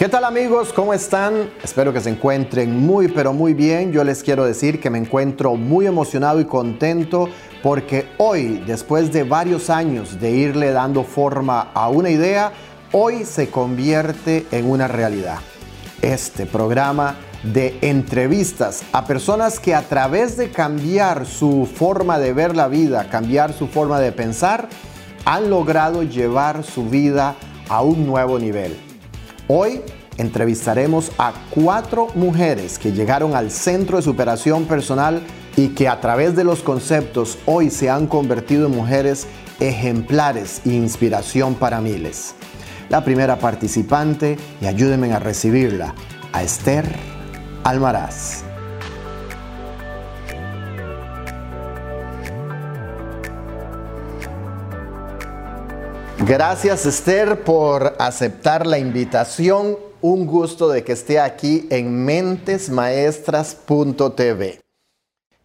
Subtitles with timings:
[0.00, 0.72] ¿Qué tal amigos?
[0.72, 1.50] ¿Cómo están?
[1.62, 3.92] Espero que se encuentren muy pero muy bien.
[3.92, 7.28] Yo les quiero decir que me encuentro muy emocionado y contento
[7.62, 12.50] porque hoy, después de varios años de irle dando forma a una idea,
[12.92, 15.40] hoy se convierte en una realidad.
[16.00, 22.56] Este programa de entrevistas a personas que a través de cambiar su forma de ver
[22.56, 24.66] la vida, cambiar su forma de pensar,
[25.26, 27.36] han logrado llevar su vida
[27.68, 28.89] a un nuevo nivel.
[29.52, 29.80] Hoy
[30.16, 35.24] entrevistaremos a cuatro mujeres que llegaron al Centro de Superación Personal
[35.56, 39.26] y que a través de los conceptos hoy se han convertido en mujeres
[39.58, 42.36] ejemplares e inspiración para miles.
[42.90, 45.96] La primera participante, y ayúdenme a recibirla,
[46.32, 46.86] a Esther
[47.64, 48.49] Almaraz.
[56.30, 59.76] Gracias Esther por aceptar la invitación.
[60.00, 64.60] Un gusto de que esté aquí en mentesmaestras.tv.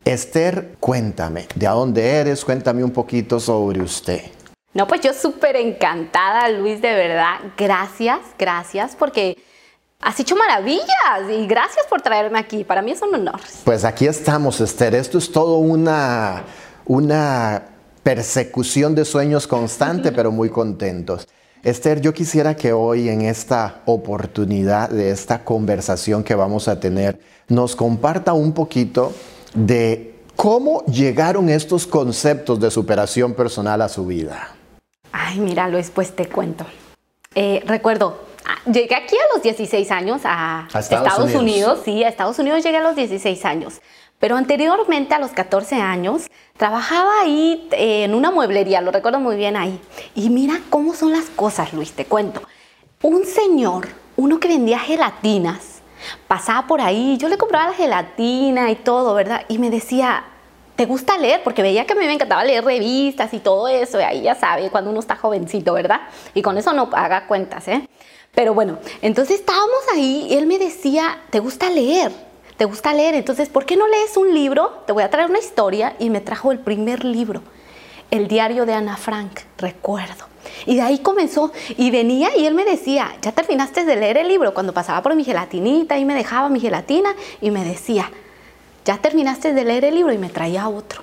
[0.06, 2.46] Esther, cuéntame, ¿de dónde eres?
[2.46, 4.26] Cuéntame un poquito sobre usted.
[4.76, 7.40] No, pues yo súper encantada, Luis, de verdad.
[7.58, 9.40] Gracias, gracias, porque
[10.02, 10.86] has hecho maravillas
[11.32, 12.64] y gracias por traerme aquí.
[12.64, 13.40] Para mí es un honor.
[13.64, 14.94] Pues aquí estamos, Esther.
[14.94, 16.44] Esto es todo una,
[16.86, 17.75] una
[18.06, 21.28] persecución de sueños constante, pero muy contentos.
[21.64, 27.20] Esther, yo quisiera que hoy en esta oportunidad de esta conversación que vamos a tener,
[27.48, 29.12] nos comparta un poquito
[29.56, 34.56] de cómo llegaron estos conceptos de superación personal a su vida.
[35.12, 36.64] Ay, mira, Luis, pues te cuento.
[37.34, 38.20] Eh, recuerdo,
[38.72, 41.42] llegué aquí a los 16 años a, Estados, Unidos.
[41.42, 41.80] Unidos.
[41.84, 43.82] Sí, a Estados Unidos llegué a los 16 años.
[44.26, 49.36] Pero anteriormente, a los 14 años, trabajaba ahí eh, en una mueblería, lo recuerdo muy
[49.36, 49.80] bien ahí.
[50.16, 52.42] Y mira cómo son las cosas, Luis, te cuento.
[53.04, 55.84] Un señor, uno que vendía gelatinas,
[56.28, 59.46] pasaba por ahí, yo le compraba la gelatina y todo, ¿verdad?
[59.48, 60.24] Y me decía,
[60.76, 61.44] ¿te gusta leer?
[61.44, 64.34] Porque veía que a mí me encantaba leer revistas y todo eso, y ahí ya
[64.34, 66.02] sabe, cuando uno está jovencito, ¿verdad?
[66.34, 67.88] Y con eso no haga cuentas, ¿eh?
[68.34, 72.12] Pero bueno, entonces estábamos ahí y él me decía, ¿te gusta leer?
[72.58, 73.16] ¿Te gusta leer?
[73.16, 74.82] Entonces, ¿por qué no lees un libro?
[74.88, 77.42] Te voy a traer una historia y me trajo el primer libro,
[78.12, 80.26] el diario de Ana Frank, recuerdo.
[80.66, 84.30] Y de ahí comenzó y venía y él me decía, ya terminaste de leer el
[84.30, 88.10] libro cuando pasaba por mi gelatinita y me dejaba mi gelatina y me decía,
[88.86, 91.02] ya terminaste de leer el libro y me traía otro.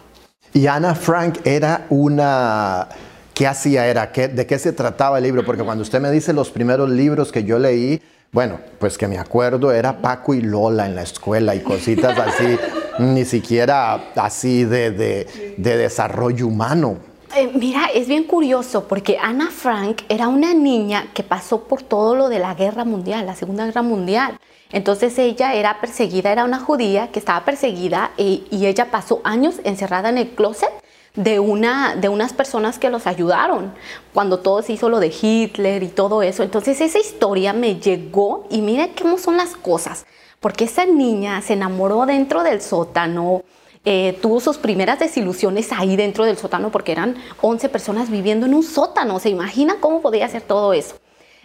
[0.55, 2.89] Y Ana Frank era una...
[3.35, 3.87] ¿Qué hacía?
[3.87, 4.07] Era?
[4.07, 5.45] ¿De qué se trataba el libro?
[5.45, 8.01] Porque cuando usted me dice los primeros libros que yo leí,
[8.33, 12.57] bueno, pues que me acuerdo era Paco y Lola en la escuela y cositas así,
[12.99, 16.97] ni siquiera así de, desarrollo humano.
[17.37, 22.17] Eh, mira, es bien curioso porque Ana Frank era una niña que pasó por todo
[22.17, 24.39] lo de la guerra mundial, la Segunda Guerra Mundial.
[24.71, 29.61] Entonces ella era perseguida, era una judía que estaba perseguida y, y ella pasó años
[29.65, 30.71] encerrada en el closet
[31.15, 33.75] de, una, de unas personas que los ayudaron
[34.15, 36.43] cuando todo se hizo lo de Hitler y todo eso.
[36.43, 40.07] Entonces esa historia me llegó y mira cómo son las cosas,
[40.41, 43.43] porque esa niña se enamoró dentro del sótano.
[43.85, 48.55] Eh, tuvo sus primeras desilusiones ahí dentro del sótano porque eran 11 personas viviendo en
[48.55, 49.19] un sótano.
[49.19, 50.97] ¿Se imagina cómo podía hacer todo eso?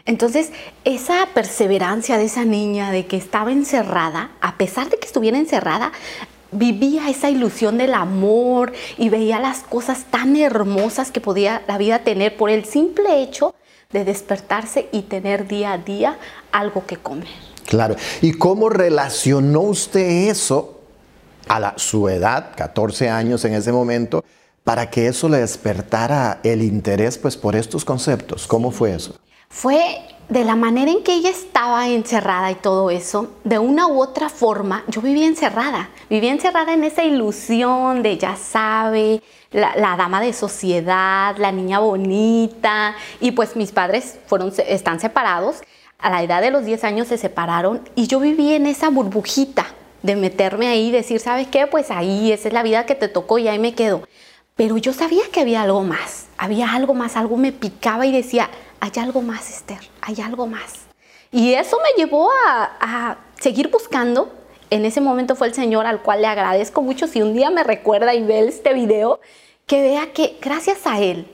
[0.06, 0.54] Entonces,
[0.86, 5.92] esa perseverancia de esa niña de que estaba encerrada, a pesar de que estuviera encerrada,
[6.52, 12.00] vivía esa ilusión del amor y veía las cosas tan hermosas que podía la vida
[12.00, 13.56] tener por el simple hecho
[13.92, 16.18] de despertarse y tener día a día
[16.52, 17.28] algo que comer.
[17.66, 17.96] Claro.
[18.22, 20.80] ¿Y cómo relacionó usted eso
[21.48, 24.24] a la, su edad, 14 años en ese momento,
[24.64, 28.48] para que eso le despertara el interés pues, por estos conceptos?
[28.48, 29.16] ¿Cómo fue eso?
[29.50, 29.80] Fue
[30.30, 34.30] de la manera en que ella estaba encerrada y todo eso, de una u otra
[34.30, 39.22] forma, yo vivía encerrada, vivía encerrada en esa ilusión de ya sabe,
[39.52, 45.62] la, dama de sociedad, la niña bonita, y pues mis padres fueron, están separados,
[45.98, 49.66] a la edad de los 10 años se separaron y yo viví en esa burbujita
[50.04, 51.66] de meterme ahí y decir, ¿sabes qué?
[51.66, 54.04] Pues ahí, esa es la vida que te tocó y ahí me quedo.
[54.58, 58.50] Pero yo sabía que había algo más, había algo más, algo me picaba y decía,
[58.80, 60.88] hay algo más, Esther, hay algo más.
[61.32, 64.34] Y eso me llevó a, seguir buscando.
[64.72, 67.08] En ese momento fue el Señor al cual le agradezco mucho.
[67.08, 69.20] Si un día me recuerda y ve este video,
[69.68, 71.28] que vea que gracias a Él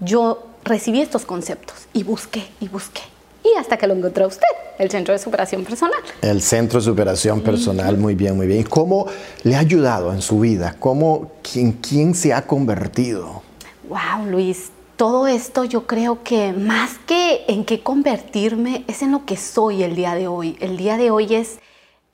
[0.00, 3.13] yo recibí estos conceptos y busqué y busqué.
[3.44, 4.46] Y hasta que lo encontró usted,
[4.78, 6.00] el Centro de Superación Personal.
[6.22, 8.60] El Centro de Superación Personal, muy bien, muy bien.
[8.60, 9.06] ¿Y cómo
[9.42, 10.76] le ha ayudado en su vida?
[10.78, 13.42] ¿Cómo, quién, quién se ha convertido?
[13.86, 19.26] Wow, Luis, todo esto yo creo que más que en qué convertirme es en lo
[19.26, 20.56] que soy el día de hoy.
[20.60, 21.58] El día de hoy es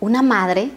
[0.00, 0.70] una madre,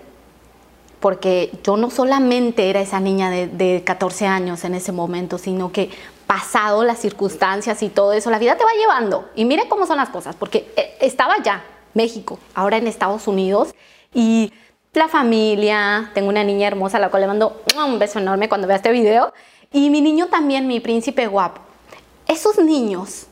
[1.00, 5.72] porque yo no solamente era esa niña de, de 14 años en ese momento, sino
[5.72, 5.90] que
[6.34, 9.30] pasado las circunstancias y todo eso, la vida te va llevando.
[9.36, 11.64] Y mire cómo son las cosas, porque eh, estaba ya
[11.94, 13.76] México, ahora en Estados Unidos,
[14.16, 14.52] y
[14.94, 18.68] la familia, tengo una niña hermosa a la cual le mando un beso enorme cuando
[18.68, 19.32] vea este video,
[19.72, 21.62] y mi niño también, mi príncipe guapo.
[22.28, 23.28] Esos niños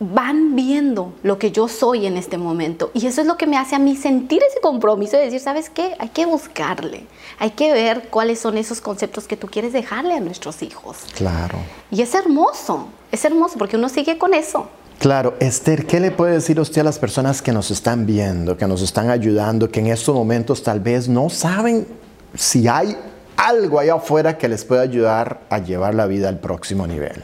[0.00, 2.90] van viendo lo que yo soy en este momento.
[2.94, 5.68] Y eso es lo que me hace a mí sentir ese compromiso de decir, ¿sabes
[5.68, 5.94] qué?
[5.98, 7.04] Hay que buscarle,
[7.38, 10.96] hay que ver cuáles son esos conceptos que tú quieres dejarle a nuestros hijos.
[11.14, 11.58] Claro.
[11.90, 14.70] Y es hermoso, es hermoso porque uno sigue con eso.
[14.98, 18.66] Claro, Esther, ¿qué le puede decir usted a las personas que nos están viendo, que
[18.66, 21.86] nos están ayudando, que en estos momentos tal vez no saben
[22.34, 22.96] si hay
[23.36, 27.22] algo allá afuera que les pueda ayudar a llevar la vida al próximo nivel?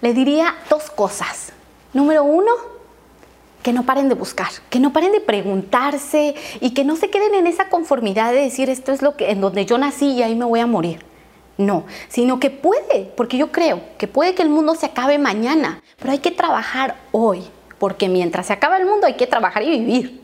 [0.00, 1.55] Le diría dos cosas.
[1.92, 2.50] Número uno,
[3.62, 7.34] que no paren de buscar, que no paren de preguntarse y que no se queden
[7.34, 10.36] en esa conformidad de decir esto es lo que en donde yo nací y ahí
[10.36, 11.04] me voy a morir.
[11.58, 15.82] No, sino que puede, porque yo creo que puede que el mundo se acabe mañana,
[15.98, 17.42] pero hay que trabajar hoy,
[17.78, 20.20] porque mientras se acaba el mundo hay que trabajar y vivir,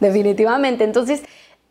[0.00, 0.82] definitivamente.
[0.84, 1.22] Entonces,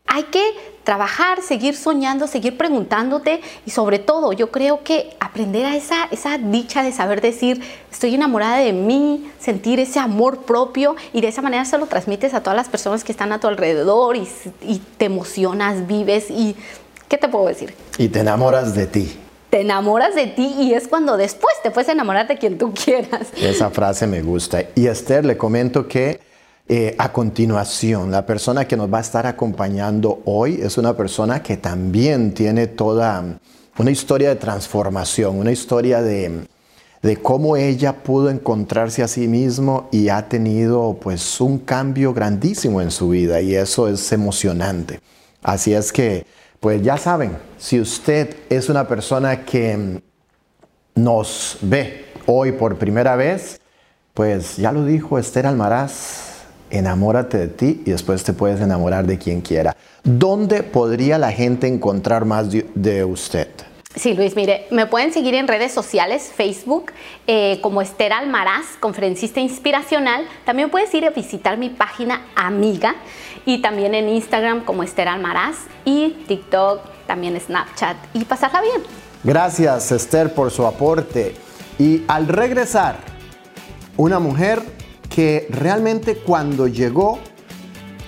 [0.09, 0.41] hay que
[0.83, 6.39] trabajar, seguir soñando, seguir preguntándote y sobre todo yo creo que aprender a esa, esa
[6.39, 7.61] dicha de saber decir
[7.91, 12.33] estoy enamorada de mí, sentir ese amor propio y de esa manera se lo transmites
[12.33, 14.27] a todas las personas que están a tu alrededor y,
[14.63, 16.55] y te emocionas, vives y
[17.07, 17.75] ¿qué te puedo decir?
[17.99, 19.15] Y te enamoras de ti
[19.51, 23.29] te enamoras de ti y es cuando después te puedes enamorar de quien tú quieras.
[23.35, 24.63] Esa frase me gusta.
[24.75, 26.19] Y Esther, le comento que
[26.71, 31.41] eh, a continuación, la persona que nos va a estar acompañando hoy es una persona
[31.41, 33.39] que también tiene toda
[33.79, 36.45] una historia de transformación, una historia de,
[37.01, 42.81] de cómo ella pudo encontrarse a sí mismo y ha tenido pues un cambio grandísimo
[42.81, 45.01] en su vida y eso es emocionante.
[45.41, 46.27] Así es que,
[46.59, 50.03] pues ya saben, si usted es una persona que
[50.93, 53.59] nos ve hoy por primera vez,
[54.13, 56.28] pues ya lo dijo Esther Almaraz,
[56.69, 59.75] enamórate de ti y después te puedes enamorar de quien quiera.
[60.03, 63.47] ¿Dónde podría la gente encontrar más de, usted?
[63.95, 66.91] Sí, Luis, mire, me pueden seguir en redes sociales, Facebook,
[67.27, 70.25] eh, como Esther Almaraz, conferencista inspiracional.
[70.45, 72.95] También puedes ir a visitar mi página Amiga
[73.45, 78.83] y también en Instagram como Esther Almaraz y TikTok, también Snapchat y pasarla bien.
[79.23, 81.35] Gracias, Esther, por su aporte.
[81.77, 82.97] Y al regresar,
[83.97, 84.61] una mujer
[85.09, 87.19] que realmente cuando llegó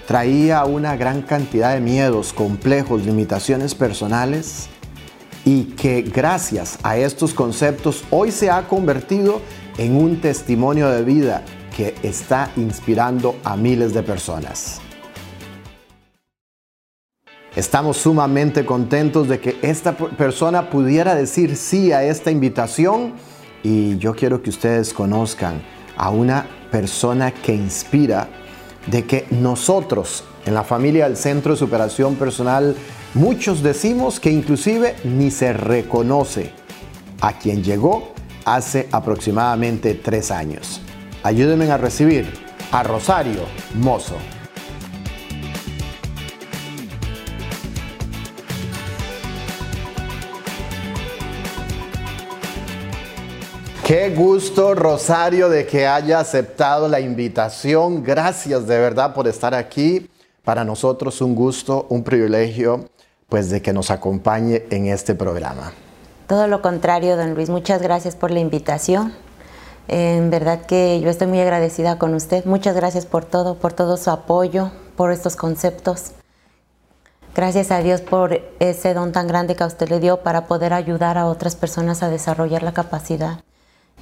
[0.07, 4.69] traía una gran cantidad de miedos, complejos, limitaciones personales
[5.45, 9.41] y que gracias a estos conceptos hoy se ha convertido
[9.77, 11.43] en un testimonio de vida
[11.75, 14.81] que está inspirando a miles de personas.
[17.55, 23.13] Estamos sumamente contentos de que esta persona pudiera decir sí a esta invitación
[23.63, 25.61] y yo quiero que ustedes conozcan
[25.97, 28.27] a una persona que inspira
[28.87, 32.75] de que nosotros en la familia del Centro de Superación Personal,
[33.13, 36.51] muchos decimos que inclusive ni se reconoce
[37.21, 38.13] a quien llegó
[38.45, 40.81] hace aproximadamente tres años.
[41.23, 42.27] Ayúdenme a recibir
[42.71, 43.41] a Rosario
[43.75, 44.17] Mozo.
[53.91, 58.01] Qué gusto, Rosario, de que haya aceptado la invitación.
[58.05, 60.09] Gracias de verdad por estar aquí.
[60.45, 62.85] Para nosotros un gusto, un privilegio,
[63.27, 65.73] pues de que nos acompañe en este programa.
[66.25, 67.49] Todo lo contrario, don Luis.
[67.49, 69.13] Muchas gracias por la invitación.
[69.89, 72.45] En verdad que yo estoy muy agradecida con usted.
[72.45, 76.13] Muchas gracias por todo, por todo su apoyo, por estos conceptos.
[77.35, 80.71] Gracias a Dios por ese don tan grande que a usted le dio para poder
[80.71, 83.43] ayudar a otras personas a desarrollar la capacidad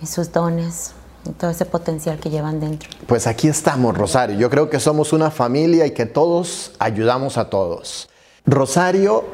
[0.01, 0.91] y sus dones
[1.25, 2.89] y todo ese potencial que llevan dentro.
[3.08, 4.38] Pues aquí estamos, Rosario.
[4.38, 8.10] Yo creo que somos una familia y que todos ayudamos a todos.
[8.46, 9.25] Rosario,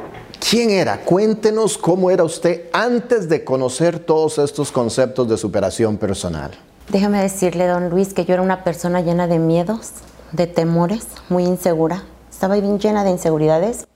[0.50, 1.02] ¿quién era?
[1.02, 6.52] Cuéntenos cómo era usted antes de conocer todos estos conceptos de superación personal.
[6.90, 9.92] Déjame decirle, don Luis, que yo era una persona llena de miedos,
[10.32, 12.04] de temores, muy insegura.
[12.30, 13.88] Estaba bien llena de inseguridades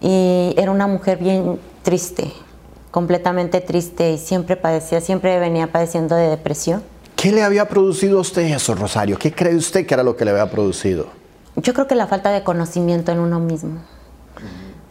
[0.00, 2.32] y era una mujer bien triste,
[2.94, 6.80] completamente triste y siempre padecía, siempre venía padeciendo de depresión.
[7.16, 9.18] ¿Qué le había producido a usted eso, Rosario?
[9.18, 11.08] ¿Qué cree usted que era lo que le había producido?
[11.56, 13.80] Yo creo que la falta de conocimiento en uno mismo.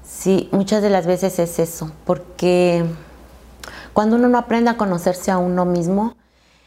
[0.05, 2.83] Sí, muchas de las veces es eso, porque
[3.93, 6.17] cuando uno no aprende a conocerse a uno mismo,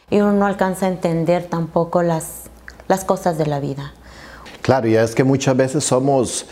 [0.09, 2.45] y uno no alcanza a entender tampoco las,
[2.88, 3.93] las cosas de la vida.
[4.62, 6.47] Claro, y es que muchas veces somos,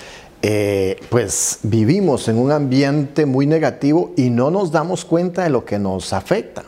[0.46, 5.64] eh, pues vivimos en un ambiente muy negativo y no nos damos cuenta de lo
[5.64, 6.62] que nos afecta.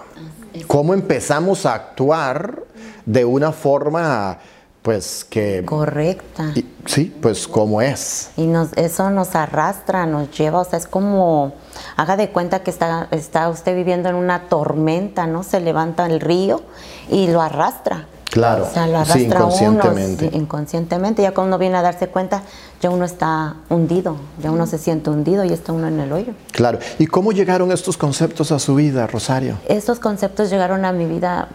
[0.66, 2.62] ¿Cómo empezamos a actuar
[3.04, 4.38] de una forma
[4.80, 5.62] pues que...
[5.66, 6.54] Correcta.
[6.86, 8.30] sí, pues como es.
[8.38, 11.52] Y nos, eso nos arrastra, nos lleva, o sea, es como,
[11.98, 15.42] haga de cuenta que está, está usted viviendo en una tormenta, ¿no?
[15.42, 16.62] Se levanta el río
[17.10, 18.06] y lo arrastra.
[18.36, 20.28] Claro, o sea, lo arrastra inconscientemente.
[20.28, 22.42] Uno, inconscientemente, ya cuando uno viene a darse cuenta,
[22.82, 26.34] ya uno está hundido, ya uno se siente hundido y está uno en el hoyo.
[26.52, 29.56] Claro, ¿y cómo llegaron estos conceptos a su vida, Rosario?
[29.68, 31.48] Estos conceptos llegaron a mi vida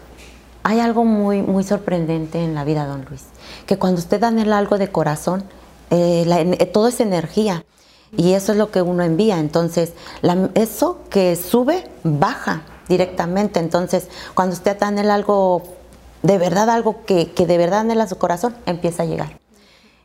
[0.64, 3.24] hay algo muy, muy sorprendente en la vida, don Luis,
[3.66, 5.44] que cuando usted da en algo de corazón,
[5.90, 7.66] eh, eh, todo es energía
[8.16, 9.40] y eso es lo que uno envía.
[9.40, 9.94] Entonces,
[10.54, 13.60] eso que sube, baja directamente.
[13.60, 15.64] Entonces, cuando usted anhela algo,
[16.24, 19.40] de verdad, algo que, que de verdad anhela su corazón, empieza a llegar.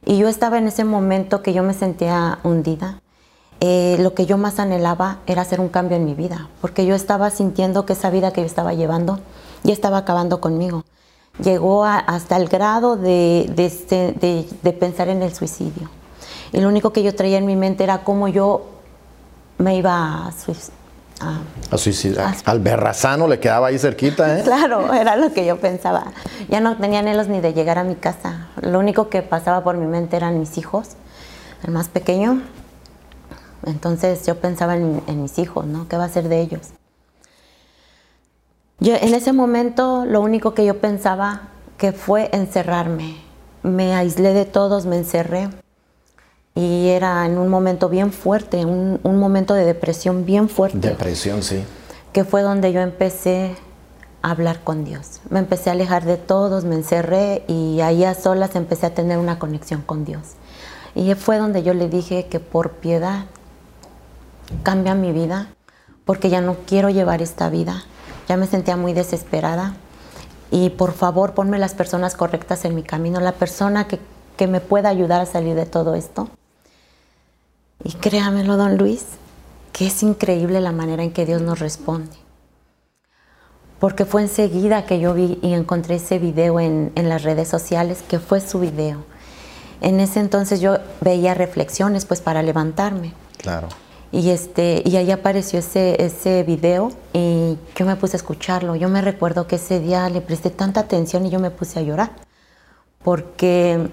[0.04, 3.02] Y yo estaba en ese momento que yo me sentía hundida.
[3.61, 6.94] Eh, lo que yo más anhelaba era hacer un cambio en mi vida, porque yo
[6.94, 9.18] estaba sintiendo que esa vida que yo estaba llevando
[9.64, 10.85] ya estaba acabando conmigo.
[11.42, 15.90] Llegó hasta el grado este, de, pensar en el suicidio.
[16.52, 18.66] Y lo único que yo traía en mi mente era cómo yo
[19.58, 20.32] me iba a,
[21.20, 22.35] a, suicidar.
[22.44, 24.42] Al berrazano le quedaba ahí cerquita, ¿eh?
[24.44, 26.12] Claro, era lo que yo pensaba.
[26.49, 28.49] Ya no tenía anhelos ni de llegar a mi casa.
[28.61, 30.90] Lo único que pasaba por mi mente eran mis hijos,
[31.64, 32.42] el más pequeño.
[33.64, 35.88] Entonces yo pensaba en, en mis hijos, ¿no?
[35.88, 36.68] ¿Qué va a ser de ellos?
[38.78, 43.16] Yo en ese momento lo único que yo pensaba que fue encerrarme.
[43.62, 45.49] Me aislé de todos, me encerré
[46.56, 50.78] y era en un momento bien fuerte, un, momento de depresión bien fuerte.
[50.78, 51.62] Depresión, sí.
[52.12, 53.54] Que fue donde yo empecé
[54.22, 55.20] a hablar con Dios.
[55.30, 59.18] Me empecé a alejar de todos, me encerré y ahí a solas empecé a tener
[59.18, 60.22] una conexión con Dios.
[60.96, 63.26] Y fue donde yo le dije que por piedad
[64.64, 65.48] cambia mi vida,
[66.04, 67.84] porque ya no quiero llevar esta vida
[68.28, 69.75] ya me sentía muy desesperada
[70.50, 73.98] y por favor ponme las personas correctas en mi camino, la persona que,
[74.36, 76.28] que me pueda ayudar a salir de todo esto.
[77.86, 79.04] Y créamelo, don Luis,
[79.72, 82.16] que es increíble la manera en que Dios nos responde.
[83.78, 88.02] Porque fue enseguida que yo vi y encontré ese video en, en las redes sociales,
[88.08, 89.04] que fue su video.
[89.80, 93.12] En ese entonces yo veía reflexiones pues para levantarme.
[93.38, 93.68] Claro.
[94.10, 98.74] Y, este, y ahí apareció ese, ese video y yo me puse a escucharlo.
[98.74, 101.82] Yo me recuerdo que ese día le presté tanta atención y yo me puse a
[101.82, 102.10] llorar.
[103.04, 103.90] Porque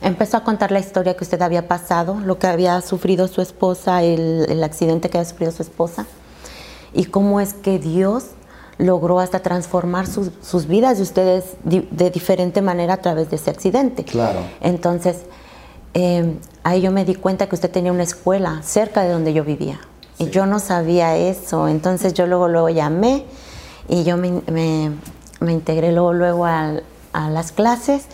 [0.00, 4.02] empezó a contar la historia que usted había pasado, lo que había sufrido su esposa,
[4.02, 6.06] el, el accidente que había sufrido su esposa.
[6.92, 8.26] Y cómo es que Dios
[8.78, 13.50] logró hasta transformar sus, sus vidas de ustedes de diferente manera a través de ese
[13.50, 14.04] accidente.
[14.04, 14.40] Claro.
[14.60, 15.18] Entonces,
[15.94, 19.44] eh, ahí yo me di cuenta que usted tenía una escuela cerca de donde yo
[19.44, 19.80] vivía.
[20.18, 21.68] Y yo no sabía eso.
[21.68, 23.24] Entonces yo luego, luego llamé
[23.88, 26.80] y yo me, me, integré luego, luego a,
[27.12, 28.06] a, las clases.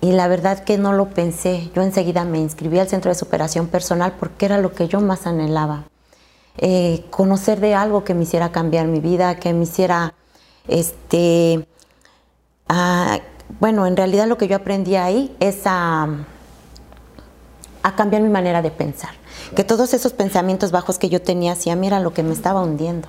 [0.00, 1.70] Y la verdad que no lo pensé.
[1.74, 5.26] Yo enseguida me inscribí al centro de superación personal porque era lo que yo más
[5.26, 5.84] anhelaba.
[6.56, 10.14] Eh, conocer de algo que me hiciera cambiar mi vida, que me hiciera,
[10.68, 11.66] este,
[13.60, 16.08] bueno, en realidad lo que yo aprendí ahí es a
[17.82, 19.10] a cambiar mi manera de pensar.
[19.54, 22.62] Que todos esos pensamientos bajos que yo tenía hacia mí era lo que me estaba
[22.62, 23.08] hundiendo,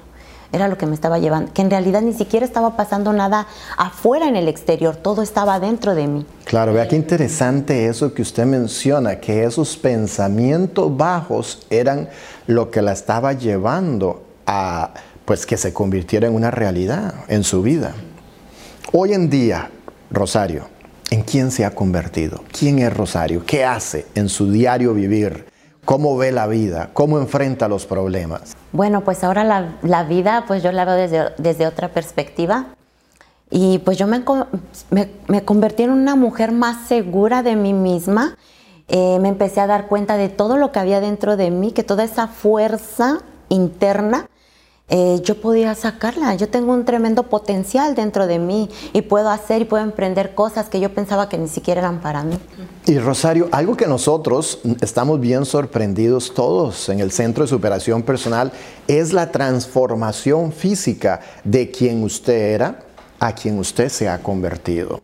[0.52, 4.28] era lo que me estaba llevando, que en realidad ni siquiera estaba pasando nada afuera
[4.28, 6.26] en el exterior, todo estaba dentro de mí.
[6.46, 12.10] Claro, vea qué interesante eso que usted menciona, que esos pensamientos bajos eran
[12.48, 14.92] lo que la estaba llevando a
[15.26, 17.94] pues que se convirtiera en una realidad en su vida.
[18.92, 19.70] Hoy en día,
[20.10, 20.66] Rosario,
[21.12, 22.42] ¿En quién se ha convertido?
[22.58, 23.44] ¿Quién es Rosario?
[23.46, 25.51] ¿Qué hace en su diario vivir?
[25.92, 26.90] ¿Cómo ve la vida?
[26.94, 28.56] ¿Cómo enfrenta los problemas?
[28.72, 32.68] Bueno, pues ahora la, vida, pues yo la veo desde, desde otra perspectiva.
[33.50, 34.24] Y pues yo me,
[35.28, 38.38] me, convertí en una mujer más segura de mí misma.
[38.88, 41.84] Eh, me empecé a dar cuenta de todo lo que había dentro de mí, que
[41.84, 43.18] toda esa fuerza
[43.50, 44.30] interna
[44.94, 46.36] eh, yo podía sacarla.
[46.36, 50.68] Yo tengo un tremendo potencial dentro de mí y puedo hacer y puedo emprender cosas
[50.68, 52.38] que yo pensaba que ni siquiera eran para mí.
[52.86, 58.52] Y Rosario, algo que nosotros estamos bien sorprendidos todos en el Centro de Superación Personal
[58.86, 62.80] es la transformación física de quien usted era
[63.20, 65.02] a quien usted se ha convertido.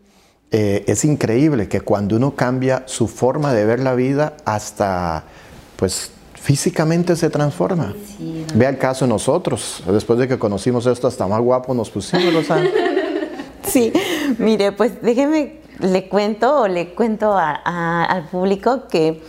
[0.51, 5.24] Eh, es increíble que cuando uno cambia su forma de ver la vida hasta
[5.77, 6.12] pues
[6.48, 7.94] físicamente se transforma.
[8.56, 9.84] Vea el caso de nosotros.
[9.86, 12.46] Después de que conocimos esto, hasta más guapo nos pusimos,
[13.68, 13.92] sí,
[14.38, 19.22] mire, pues déjeme, le cuento o le cuento al público que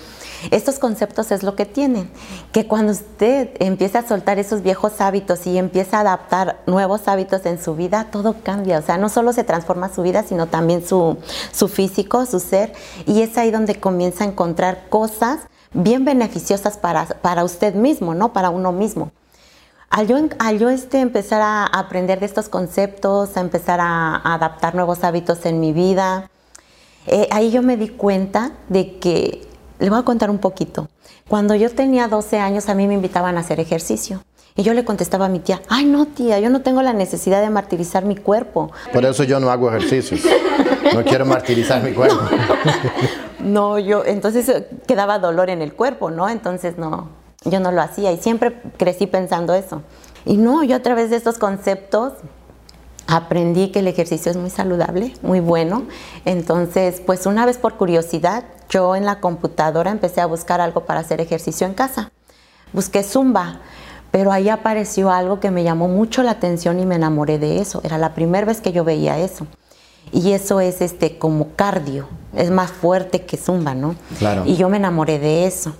[0.53, 2.09] estos conceptos es lo que tienen,
[2.53, 7.45] que cuando usted empieza a soltar esos viejos hábitos y empieza a adaptar nuevos hábitos
[7.47, 8.79] en su vida, todo cambia.
[8.79, 11.19] O sea, no solo se transforma su vida, sino también su,
[11.69, 12.75] físico, su ser.
[13.07, 15.41] Y es ahí donde comienza a encontrar cosas
[15.73, 18.33] bien beneficiosas para, para usted mismo, ¿no?
[18.33, 19.13] Para uno mismo.
[19.91, 25.47] Al yo, este, empezar a aprender de estos conceptos, a empezar a, adaptar nuevos hábitos
[25.47, 26.31] en mi vida,
[27.07, 29.47] eh, ahí yo me di cuenta de que
[29.79, 30.89] le voy a contar un poquito.
[31.27, 34.23] Cuando yo tenía 12 años a mí me invitaban a hacer ejercicio.
[34.57, 37.41] Y yo le contestaba a mi tía, ay no tía, yo no tengo la necesidad
[37.41, 38.73] de martirizar mi cuerpo.
[38.93, 40.21] Por eso yo no hago ejercicios.
[40.93, 42.17] No quiero martirizar mi cuerpo.
[42.21, 43.28] No,
[43.79, 46.29] yo, entonces eh, quedaba dolor en el cuerpo, ¿no?
[46.29, 47.09] Entonces no,
[47.45, 49.83] yo no lo hacía y siempre crecí pensando eso.
[50.25, 52.15] Y no, yo a través de estos conceptos
[53.07, 55.85] aprendí que el ejercicio es muy saludable, muy bueno.
[56.25, 61.01] Entonces, pues una vez por curiosidad, yo en la computadora empecé a buscar algo para
[61.01, 62.13] hacer ejercicio en casa.
[62.73, 63.61] Busqué Zumba,
[64.11, 67.81] pero ahí apareció algo que me llamó mucho la atención y me enamoré de eso.
[67.83, 69.47] Era la primera vez que yo veía eso.
[70.13, 73.95] Y eso es este como cardio, es más fuerte que Zumba, ¿no?
[74.19, 74.45] Claro.
[74.47, 75.75] Y yo me enamoré de eso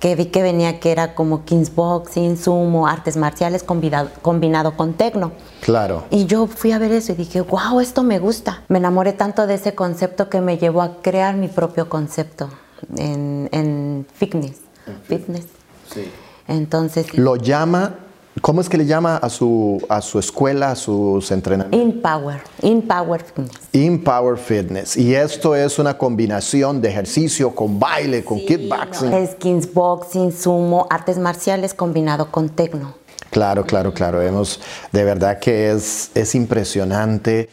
[0.00, 5.32] que vi que venía que era como kickboxing, sumo, artes marciales combinado, combinado con tecno.
[5.60, 6.04] Claro.
[6.10, 8.62] Y yo fui a ver eso y dije, wow, esto me gusta.
[8.68, 12.48] Me enamoré tanto de ese concepto que me llevó a crear mi propio concepto
[12.96, 14.56] en, en fitness.
[15.04, 15.44] fitness.
[15.92, 16.10] Sí.
[16.48, 17.16] Entonces.
[17.18, 17.96] Lo llama
[18.40, 21.80] ¿Cómo es que le llama a su, a su escuela, a sus entrenamientos?
[21.80, 23.60] Empower, Empower Fitness.
[23.72, 24.96] Empower Fitness.
[24.96, 29.12] Y esto es una combinación de ejercicio con baile, con kickboxing.
[29.12, 32.94] Es kickboxing, sumo, artes marciales combinado con tecno.
[33.30, 34.22] Claro, claro, claro.
[34.22, 37.50] Hemos, de verdad que es, es impresionante.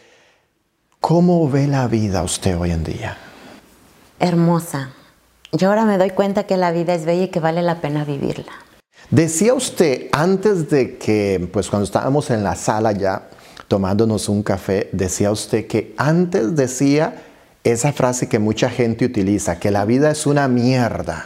[1.01, 3.17] ¿Cómo ve la vida usted hoy en día?
[4.19, 4.91] Hermosa.
[5.51, 8.05] Yo ahora me doy cuenta que la vida es bella y que vale la pena
[8.05, 8.51] vivirla.
[9.09, 13.29] Decía usted antes de que, pues cuando estábamos en la sala ya
[13.67, 17.23] tomándonos un café, decía usted que antes decía
[17.63, 21.25] esa frase que mucha gente utiliza, que la vida es una mierda.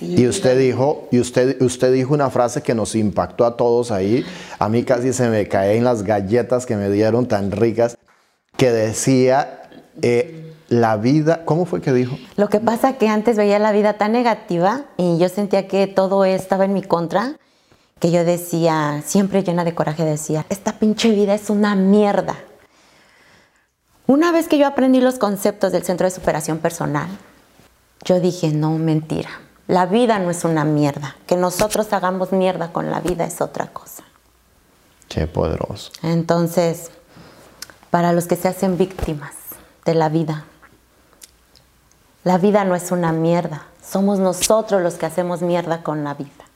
[0.00, 4.24] y usted dijo, y usted, usted dijo una frase que nos impactó a todos ahí.
[4.58, 7.96] A mí casi se me caen las galletas que me dieron tan ricas,
[8.56, 9.62] que decía,
[10.02, 12.16] eh, la vida, ¿cómo fue que dijo?
[12.36, 16.24] Lo que pasa que antes veía la vida tan negativa y yo sentía que todo
[16.24, 17.36] estaba en mi contra,
[17.98, 22.36] que yo decía, siempre llena de coraje, decía, esta pinche vida es una mierda.
[24.06, 27.08] Una vez que yo aprendí los conceptos del Centro de Superación Personal,
[28.04, 29.30] yo dije, no, mentira,
[29.66, 33.66] la vida no es una mierda, que nosotros hagamos mierda con la vida es otra
[33.66, 34.04] cosa.
[35.08, 35.90] Qué poderoso.
[36.02, 36.90] Entonces,
[37.90, 39.32] para los que se hacen víctimas
[39.84, 40.44] de la vida,
[42.24, 46.48] la vida no es una mierda, somos nosotros los que hacemos mierda con la vida.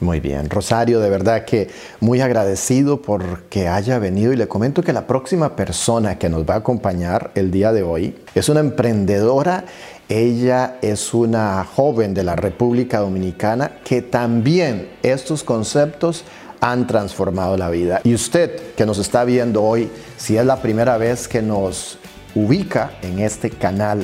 [0.00, 1.68] Muy bien, Rosario, de verdad que
[2.00, 6.48] muy agradecido por que haya venido y le comento que la próxima persona que nos
[6.48, 9.66] va a acompañar el día de hoy es una emprendedora,
[10.08, 16.24] ella es una joven de la República Dominicana que también estos conceptos
[16.60, 18.00] han transformado la vida.
[18.02, 21.98] Y usted que nos está viendo hoy, si es la primera vez que nos
[22.34, 24.02] ubica en este canal,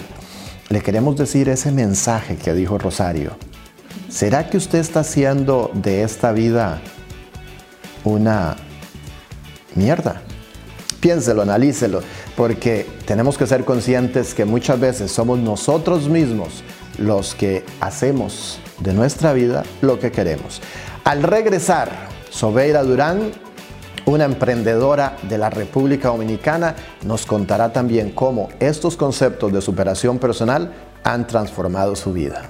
[0.68, 3.36] le queremos decir ese mensaje que dijo Rosario.
[4.08, 6.80] ¿Será que usted está haciendo de esta vida
[8.04, 8.56] una
[9.74, 10.22] mierda?
[11.00, 12.00] Piénselo, analícelo,
[12.36, 16.64] porque tenemos que ser conscientes que muchas veces somos nosotros mismos
[16.98, 20.60] los que hacemos de nuestra vida lo que queremos.
[21.04, 21.90] Al regresar,
[22.30, 23.32] Sobeira Durán
[24.06, 30.72] una emprendedora de la República Dominicana nos contará también cómo estos conceptos de superación personal
[31.04, 32.42] han transformado su vida.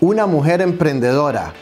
[0.00, 1.52] Una mujer emprendedora,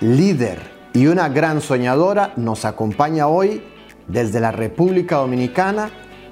[0.00, 0.58] líder
[0.92, 3.62] y una gran soñadora nos acompaña hoy
[4.08, 5.90] desde la República Dominicana,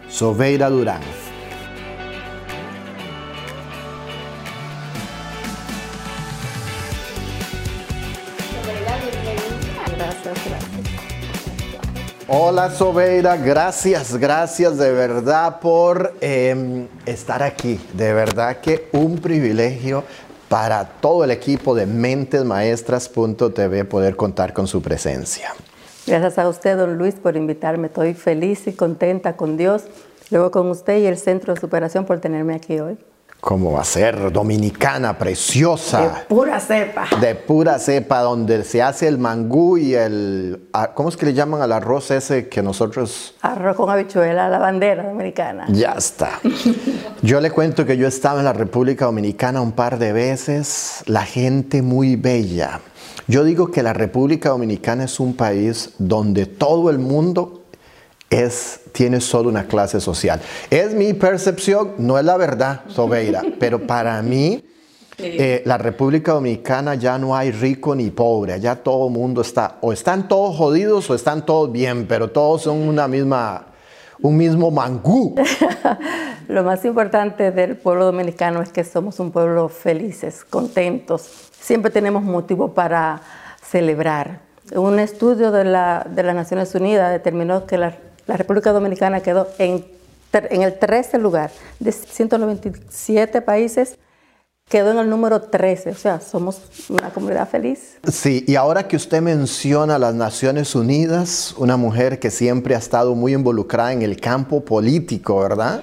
[0.09, 1.03] Sobeira Durán.
[12.27, 17.79] Hola Sobeira, gracias, gracias de verdad por em, estar aquí.
[17.93, 20.05] De verdad que un privilegio
[20.49, 25.53] para todo el equipo de mentesmaestras.tv poder contar con su presencia.
[26.07, 27.89] Gracias a usted, don Luis, por invitarme.
[27.89, 29.83] Estoy feliz y contenta con Dios,
[30.31, 32.97] luego con usted y el Centro de Superación por tenerme aquí hoy.
[33.45, 34.33] ¿Cómo va a ser?
[34.33, 36.01] Dominicana, preciosa.
[36.01, 37.05] De pura cepa.
[37.21, 40.67] De pura cepa, donde se hace el mangú y el...
[40.73, 43.35] Ah, ¿Cómo es que le llaman al arroz ese que nosotros...
[43.43, 45.67] Arroz con habichuela, la bandera dominicana.
[45.69, 46.41] Ya está.
[47.23, 51.27] Yo le cuento que yo estaba en la República Dominicana un par de veces, la
[51.27, 52.81] gente muy bella.
[53.29, 57.64] Yo digo que la República Dominicana es un país donde todo el mundo
[58.31, 60.41] es, tiene solo una clase social.
[60.71, 64.65] Es mi percepción, no es la verdad, Sobeira, pero para mí
[65.19, 69.77] eh, la República Dominicana ya no hay rico ni pobre, ya todo el mundo está,
[69.81, 73.67] o están todos jodidos o están todos bien, pero todos son una misma,
[74.21, 75.37] un mismo mangú.
[76.49, 82.25] Lo más importante del pueblo dominicano es que somos un pueblo felices, contentos, siempre tenemos
[82.25, 83.23] motivo para
[83.63, 84.41] celebrar.
[84.75, 89.49] Un estudio de, la, de las Naciones Unidas determinó que la la República Dominicana quedó
[89.59, 89.85] en,
[90.33, 93.99] en el 13 lugar de 197 países
[94.69, 97.99] quedó en el número 13, o sea, somos una comunidad feliz.
[98.11, 103.15] Sí, y ahora que usted menciona las Naciones Unidas, una mujer que siempre ha estado
[103.15, 105.83] muy involucrada en el campo político, ¿verdad?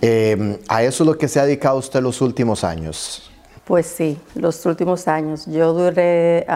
[0.00, 3.30] Eh, a eso es lo que se ha dedicado usted los últimos años.
[3.64, 5.46] Pues sí, los últimos años.
[5.46, 6.46] Yo duré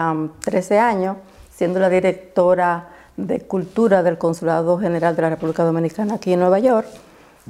[0.43, 1.17] 13 años
[1.55, 6.59] siendo la directora de Cultura del Consulado General de la República Dominicana aquí en Nueva
[6.59, 6.87] York.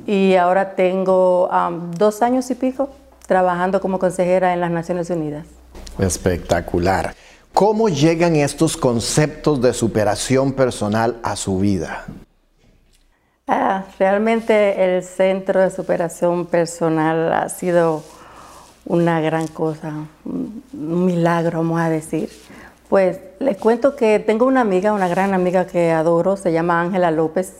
[0.05, 1.49] Y ahora tengo
[1.97, 2.89] dos años y pico
[3.27, 5.45] trabajando como consejera en las Naciones Unidas.
[5.97, 7.15] Espectacular.
[7.53, 12.05] ¿Cómo llegan estos conceptos de superación personal a su vida?
[13.47, 18.03] Ah, realmente el Centro de Superación Personal ha sido
[18.85, 19.93] una gran cosa,
[20.25, 22.29] un milagro, vamos a decir
[22.89, 27.11] pues les cuento que tengo una amiga, una gran amiga que adoro, se llama Ángela
[27.11, 27.57] López.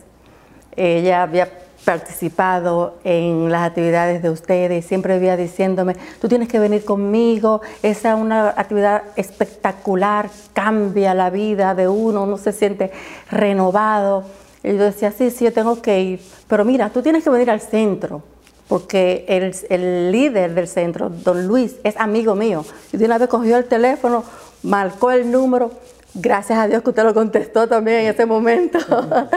[0.76, 1.50] Ella había
[1.86, 8.14] participado en las actividades de ustedes, siempre había diciéndome, tú tienes que venir conmigo, esa
[8.14, 12.90] es una actividad espectacular, cambia la vida de uno, uno se siente
[13.30, 14.24] renovado.
[14.64, 17.50] Y yo decía, sí, sí, yo tengo que ir, pero mira, tú tienes que venir
[17.50, 18.22] al centro,
[18.66, 22.64] porque el, el líder del centro, don Luis, es amigo mío.
[22.92, 24.24] Y de una vez cogió el teléfono,
[24.62, 25.70] marcó el número,
[26.14, 28.78] gracias a Dios que usted lo contestó también en ese momento.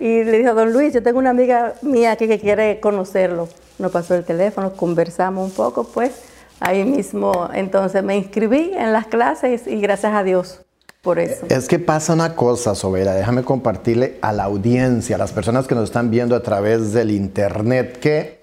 [0.00, 3.48] y le dijo, don Luis, yo tengo una amiga mía aquí que quiere conocerlo.
[3.78, 6.12] Nos pasó el teléfono, conversamos un poco, pues
[6.60, 10.60] ahí mismo entonces me inscribí en las clases y gracias a Dios.
[11.02, 11.46] Por eso.
[11.48, 15.76] Es que pasa una cosa, Sobera, déjame compartirle a la audiencia, a las personas que
[15.76, 18.40] nos están viendo a través del internet, que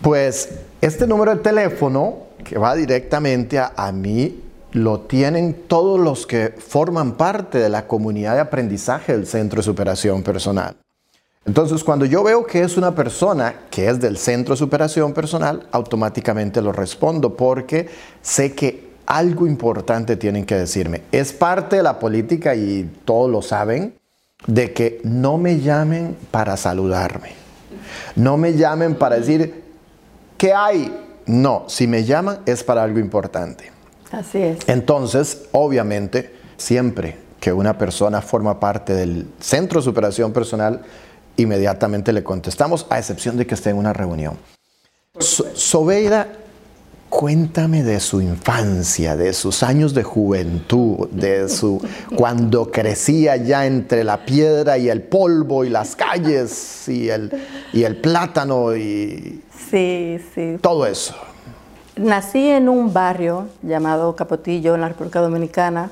[0.00, 4.40] pues este número de teléfono que va directamente a, a mí
[4.72, 9.64] lo tienen todos los que forman parte de la comunidad de aprendizaje del Centro de
[9.64, 10.76] Superación Personal.
[11.46, 15.66] Entonces, cuando yo veo que es una persona que es del Centro de Superación Personal,
[15.72, 17.88] automáticamente lo respondo porque
[18.20, 21.02] sé que algo importante tienen que decirme.
[21.10, 23.94] Es parte de la política y todos lo saben,
[24.46, 27.32] de que no me llamen para saludarme.
[28.16, 29.64] No me llamen para decir,
[30.36, 30.94] ¿qué hay?
[31.26, 33.79] No, si me llaman es para algo importante.
[34.10, 34.58] Así es.
[34.66, 40.82] Entonces, obviamente, siempre que una persona forma parte del centro de superación personal,
[41.36, 44.36] inmediatamente le contestamos, a excepción de que esté en una reunión.
[45.18, 46.28] Sobeida,
[47.08, 51.82] cuéntame de su infancia, de sus años de juventud, de su
[52.16, 57.32] cuando crecía ya entre la piedra y el polvo y las calles y el,
[57.72, 60.56] y el plátano y sí, sí.
[60.60, 61.14] todo eso.
[62.00, 65.90] Nací en un barrio llamado Capotillo, en la República Dominicana,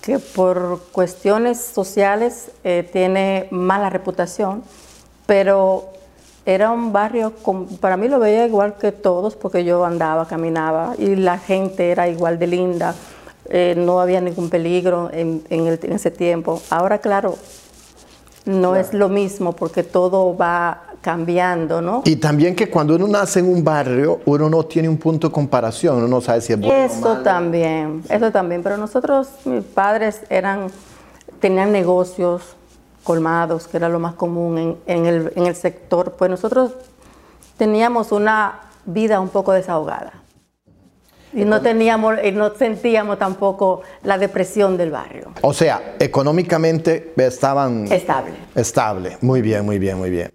[0.00, 4.62] que por cuestiones sociales eh, tiene mala reputación,
[5.26, 5.90] pero
[6.46, 7.34] era un barrio,
[7.78, 12.08] para mí lo veía igual que todos, porque yo andaba, caminaba y la gente era
[12.08, 12.94] igual de linda,
[13.50, 16.62] eh, no había ningún peligro en, ese tiempo.
[16.70, 17.36] Ahora, claro,
[18.46, 22.00] no es lo mismo porque todo va cambiando, ¿no?
[22.06, 25.34] Y también que cuando uno nace en un barrio, uno no tiene un punto de
[25.34, 27.22] comparación, uno no sabe si es bueno Eso o malo.
[27.22, 28.62] también, eso también.
[28.62, 30.68] Pero nosotros, mis padres eran,
[31.40, 32.56] tenían negocios
[33.02, 36.12] colmados, que era lo más común en, el, en el sector.
[36.12, 36.72] Pues nosotros
[37.58, 40.14] teníamos una vida un poco desahogada.
[41.34, 45.32] Y no teníamos, y no sentíamos tampoco la depresión del barrio.
[45.42, 47.92] O sea, económicamente estaban...
[47.92, 48.34] Estable.
[48.54, 50.33] Estable, muy bien, muy bien, muy bien.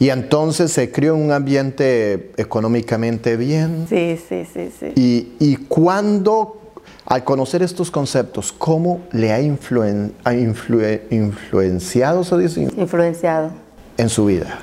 [0.00, 3.86] Y entonces se crió en un ambiente económicamente bien.
[3.88, 4.92] Sí, sí, sí, sí.
[4.94, 6.60] Y, y cuando,
[7.04, 12.68] al conocer estos conceptos, ¿cómo le ha, influenciado, se dice?
[12.76, 13.50] Influenciado.
[13.96, 14.60] En su vida.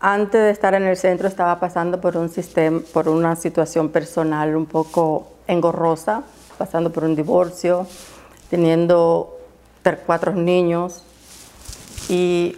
[0.00, 4.56] antes de estar en el centro estaba pasando por un sistema, por una situación personal
[4.56, 6.24] un poco engorrosa,
[6.58, 7.86] pasando por un divorcio,
[8.50, 9.38] teniendo
[10.06, 11.04] cuatro niños
[12.08, 12.56] y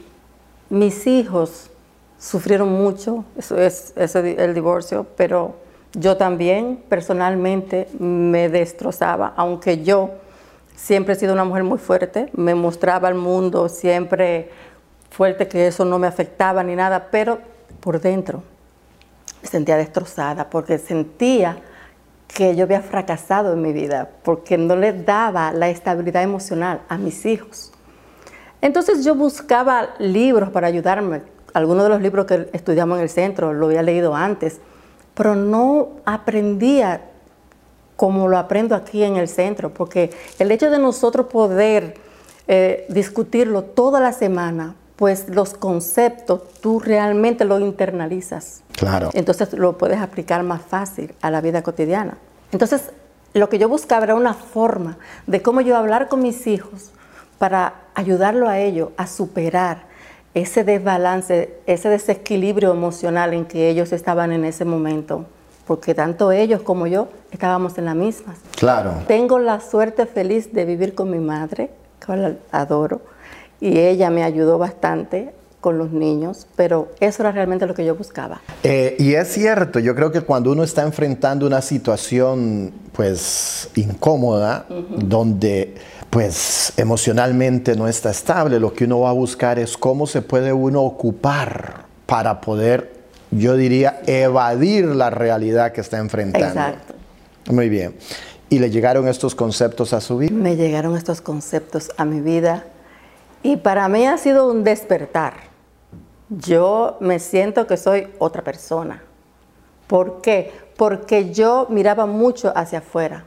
[0.75, 1.71] mis hijos
[2.19, 5.55] sufrieron mucho, eso es, el divorcio, pero
[5.93, 10.11] yo también personalmente me destrozaba, aunque yo
[10.75, 14.51] siempre he sido una mujer muy fuerte, me mostraba al mundo siempre
[15.11, 17.39] fuerte que eso no me afectaba ni nada, pero
[17.79, 18.43] por dentro
[19.43, 21.59] me sentía destrozada porque sentía
[22.27, 26.99] que yo había fracasado en mi vida, porque no le daba la estabilidad emocional a
[26.99, 27.71] mis hijos.
[28.65, 31.21] Entonces yo buscaba libros para ayudarme.
[31.53, 34.59] Algunos de los libros que estudiamos en el centro lo había leído antes,
[35.13, 37.03] pero no aprendía
[37.97, 41.97] como lo aprendo aquí en el centro, porque el hecho de nosotros poder
[42.49, 48.63] eh, discutirlo toda la semana, pues los conceptos tú realmente los internalizas.
[48.73, 49.11] Claro.
[49.13, 52.17] Entonces lo puedes aplicar más fácil a la vida cotidiana.
[52.51, 52.93] Entonces,
[53.35, 54.97] lo que yo buscaba era una forma
[55.27, 56.93] de cómo yo hablar con mis hijos
[57.45, 59.83] para ayudarlo a ellos a superar
[60.33, 65.27] ese desbalance, ese desequilibrio emocional en que ellos estaban en ese momento.
[65.67, 68.35] Porque tanto ellos como yo estábamos en la misma.
[68.57, 68.95] Claro.
[69.09, 71.69] Tengo la suerte feliz de vivir con mi madre,
[72.01, 73.03] que la adoro
[73.61, 77.95] y ella me ayudó bastante con los niños, pero eso era realmente lo que yo
[77.95, 78.41] buscaba.
[78.63, 84.65] Eh, y es cierto, yo creo que cuando uno está enfrentando una situación pues incómoda,
[84.97, 85.75] donde
[86.15, 90.53] pues emocionalmente no está estable, lo que uno va a buscar es cómo se puede
[90.53, 92.93] uno ocupar para poder,
[93.33, 96.47] yo diría, evadir la realidad que está enfrentando.
[96.47, 96.95] Exacto.
[97.51, 97.97] Muy bien.
[98.49, 100.31] ¿Y le llegaron estos conceptos a su vida?
[100.33, 102.65] Me llegaron estos conceptos a mi vida
[103.43, 105.35] y para mí ha sido un despertar.
[106.29, 109.03] Yo me siento que soy otra persona.
[109.89, 110.53] ¿Por qué?
[110.77, 113.25] Porque yo miraba mucho hacia afuera,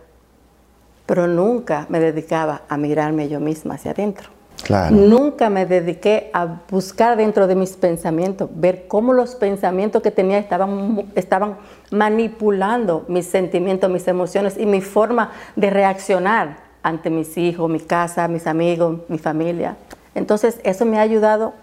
[1.07, 4.29] pero nunca me dedicaba a mirarme yo misma hacia adentro.
[4.63, 4.95] Claro.
[4.95, 10.37] Nunca me dediqué a buscar dentro de mis pensamientos, ver cómo los pensamientos que tenía
[10.37, 11.57] estaban, estaban
[11.89, 18.27] manipulando mis sentimientos, mis emociones y mi forma de reaccionar ante mis hijos, mi casa,
[18.27, 19.77] mis amigos, mi familia.
[20.15, 21.53] Entonces, eso me ha ayudado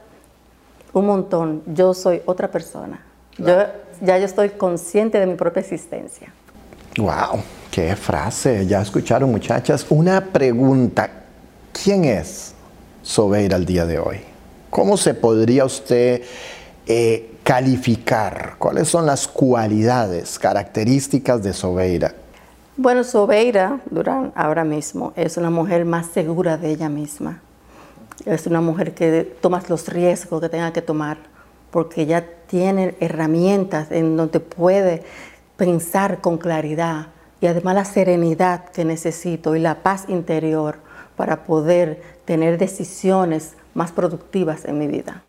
[0.93, 1.63] un montón.
[1.67, 3.01] Yo soy otra persona.
[3.37, 3.67] Yo
[4.01, 6.33] ya yo estoy consciente de mi propia existencia.
[6.97, 7.43] Wow,
[7.75, 8.67] qué frase.
[8.67, 9.85] Ya escucharon, muchachas.
[9.89, 11.11] Una pregunta.
[11.73, 12.55] ¿Quién es
[13.03, 14.21] Sobeira al día de hoy?
[14.71, 16.23] ¿Cómo se podría usted
[16.87, 18.55] eh, calificar?
[18.59, 22.15] ¿Cuáles son las cualidades, características de Sobeira?
[22.77, 27.41] Bueno, Sobeira, Durán, ahora mismo, es una mujer más segura de ella misma
[28.27, 31.19] es una mujer que toma los riesgos que tenga que tomar
[31.71, 35.03] porque ya tiene herramientas en donde puede
[35.57, 37.09] pensar con claridad
[37.45, 40.77] y además la serenidad que necesito y la paz interior
[41.15, 45.25] para poder tener decisiones más productivas en mi vida.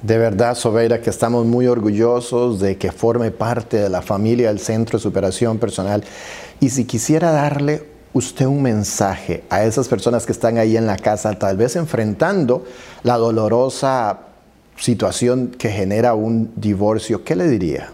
[0.00, 4.60] De verdad, Sobeira, que estamos muy orgullosos de que forme parte de la familia del
[4.60, 6.04] Centro de Superación Personal.
[6.60, 10.98] Y si quisiera darle usted un mensaje a esas personas que están ahí en la
[10.98, 12.64] casa, tal vez enfrentando
[13.02, 14.20] la dolorosa
[14.76, 17.90] situación que genera un divorcio, ¿qué le diría?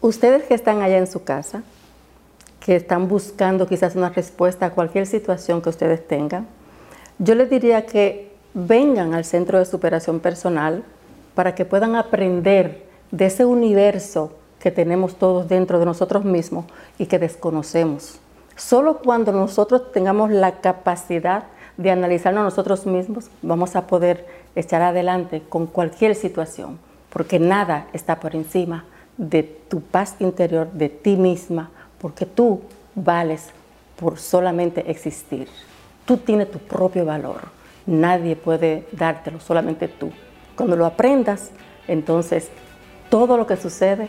[0.00, 1.62] Ustedes que están allá en su casa,
[2.60, 6.46] que están buscando quizás una respuesta a cualquier situación que ustedes tengan,
[7.18, 10.84] yo les diría que vengan al centro de superación personal
[11.34, 17.06] para que puedan aprender de ese universo que tenemos todos dentro de nosotros mismos y
[17.06, 18.20] que desconocemos.
[18.54, 21.44] Solo cuando nosotros tengamos la capacidad
[21.76, 26.78] de analizarnos nosotros mismos, vamos a poder echar adelante con cualquier situación,
[27.10, 28.84] porque nada está por encima
[29.18, 32.62] de tu paz interior, de ti misma, porque tú
[32.94, 33.48] vales
[33.96, 35.48] por solamente existir.
[36.06, 37.42] Tú tienes tu propio valor,
[37.84, 40.10] nadie puede dártelo, solamente tú.
[40.56, 41.50] Cuando lo aprendas,
[41.86, 42.48] entonces
[43.10, 44.08] todo lo que sucede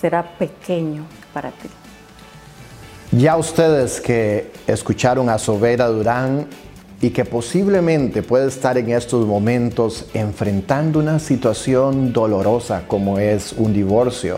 [0.00, 1.68] será pequeño para ti.
[3.10, 6.46] Ya ustedes que escucharon a Sobera Durán
[7.00, 13.72] y que posiblemente puede estar en estos momentos enfrentando una situación dolorosa como es un
[13.72, 14.36] divorcio,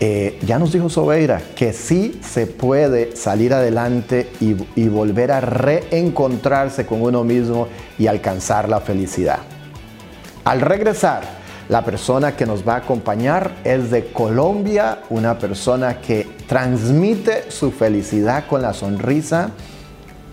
[0.00, 5.40] eh, ya nos dijo Sobeira que sí se puede salir adelante y, y volver a
[5.40, 9.38] reencontrarse con uno mismo y alcanzar la felicidad.
[10.44, 11.22] Al regresar,
[11.68, 17.70] la persona que nos va a acompañar es de Colombia, una persona que transmite su
[17.70, 19.52] felicidad con la sonrisa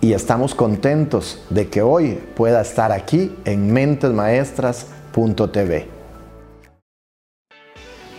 [0.01, 5.99] y estamos contentos de que hoy pueda estar aquí en mentesmaestras.tv.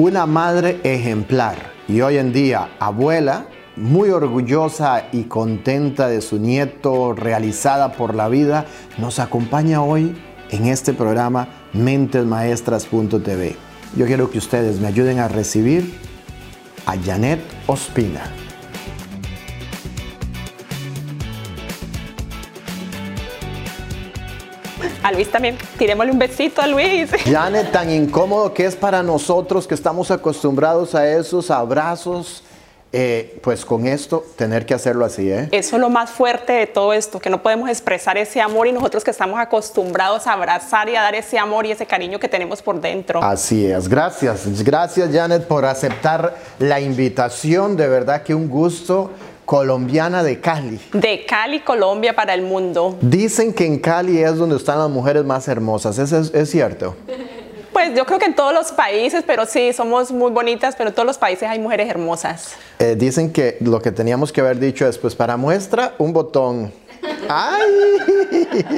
[0.00, 7.12] una madre ejemplar y hoy en día abuela, muy orgullosa y contenta de su nieto,
[7.12, 8.64] realizada por la vida,
[8.96, 10.16] nos acompaña hoy
[10.50, 13.56] en este programa mentesmaestras.tv.
[13.96, 15.98] Yo quiero que ustedes me ayuden a recibir
[16.86, 18.22] a Janet Ospina.
[25.11, 27.11] A Luis también, tirémosle un besito a Luis.
[27.25, 32.44] Janet, tan incómodo que es para nosotros que estamos acostumbrados a esos abrazos
[32.92, 35.49] eh, pues con esto tener que hacerlo así, ¿eh?
[35.51, 38.73] Eso es lo más fuerte de todo esto, que no podemos expresar ese amor y
[38.73, 42.29] nosotros que estamos acostumbrados a abrazar y a dar ese amor y ese cariño que
[42.29, 43.20] tenemos por dentro.
[43.20, 49.11] Así es, gracias, gracias Janet por aceptar la invitación, de verdad que un gusto
[49.50, 50.78] colombiana de Cali.
[50.92, 52.96] De Cali, Colombia para el mundo.
[53.00, 56.94] Dicen que en Cali es donde están las mujeres más hermosas, ¿es, es cierto?
[57.72, 60.94] Pues yo creo que en todos los países, pero sí, somos muy bonitas, pero en
[60.94, 62.54] todos los países hay mujeres hermosas.
[62.78, 66.72] Eh, dicen que lo que teníamos que haber dicho es, pues para muestra, un botón.
[67.28, 67.70] ¡Ay!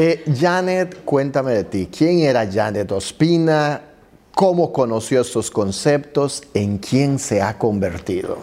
[0.00, 1.88] Eh, Janet, cuéntame de ti.
[1.90, 3.82] ¿Quién era Janet Ospina?
[4.32, 6.44] ¿Cómo conoció estos conceptos?
[6.54, 8.38] ¿En quién se ha convertido?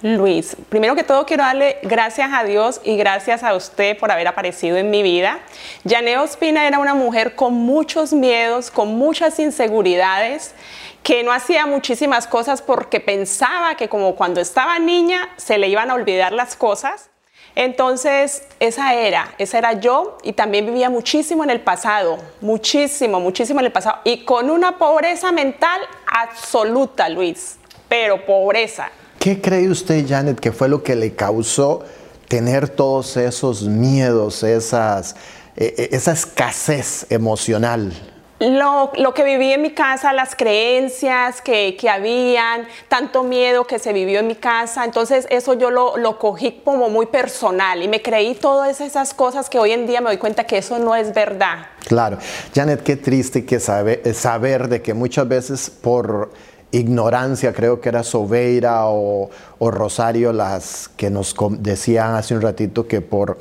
[0.00, 4.28] Luis, primero que todo quiero darle gracias a Dios y gracias a usted por haber
[4.28, 5.40] aparecido en mi vida.
[5.88, 10.54] Janet Ospina era una mujer con muchos miedos, con muchas inseguridades,
[11.02, 15.90] que no hacía muchísimas cosas porque pensaba que como cuando estaba niña se le iban
[15.90, 17.10] a olvidar las cosas.
[17.56, 23.58] Entonces, esa era, esa era yo y también vivía muchísimo en el pasado, muchísimo, muchísimo
[23.58, 27.58] en el pasado y con una pobreza mental absoluta, Luis,
[27.88, 28.92] pero pobreza.
[29.18, 31.82] ¿Qué cree usted, Janet, que fue lo que le causó
[32.28, 35.16] tener todos esos miedos, esas,
[35.56, 37.92] e, e, esa escasez emocional?
[38.38, 43.92] Lo, que viví en mi casa, las creencias que, que, habían, tanto miedo que se
[43.92, 48.00] vivió en mi casa, entonces eso yo lo, lo, cogí como muy personal y me
[48.00, 51.12] creí todas esas cosas que hoy en día me doy cuenta que eso no es
[51.12, 51.66] verdad.
[51.88, 52.18] Claro,
[52.54, 56.30] Janet, qué triste que sabe, saber de que muchas veces por
[56.70, 63.00] ignorancia, creo que era Sobeira o, Rosario las que nos decían hace un ratito que
[63.00, 63.38] por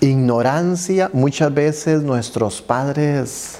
[0.00, 3.58] ignorancia muchas veces nuestros padres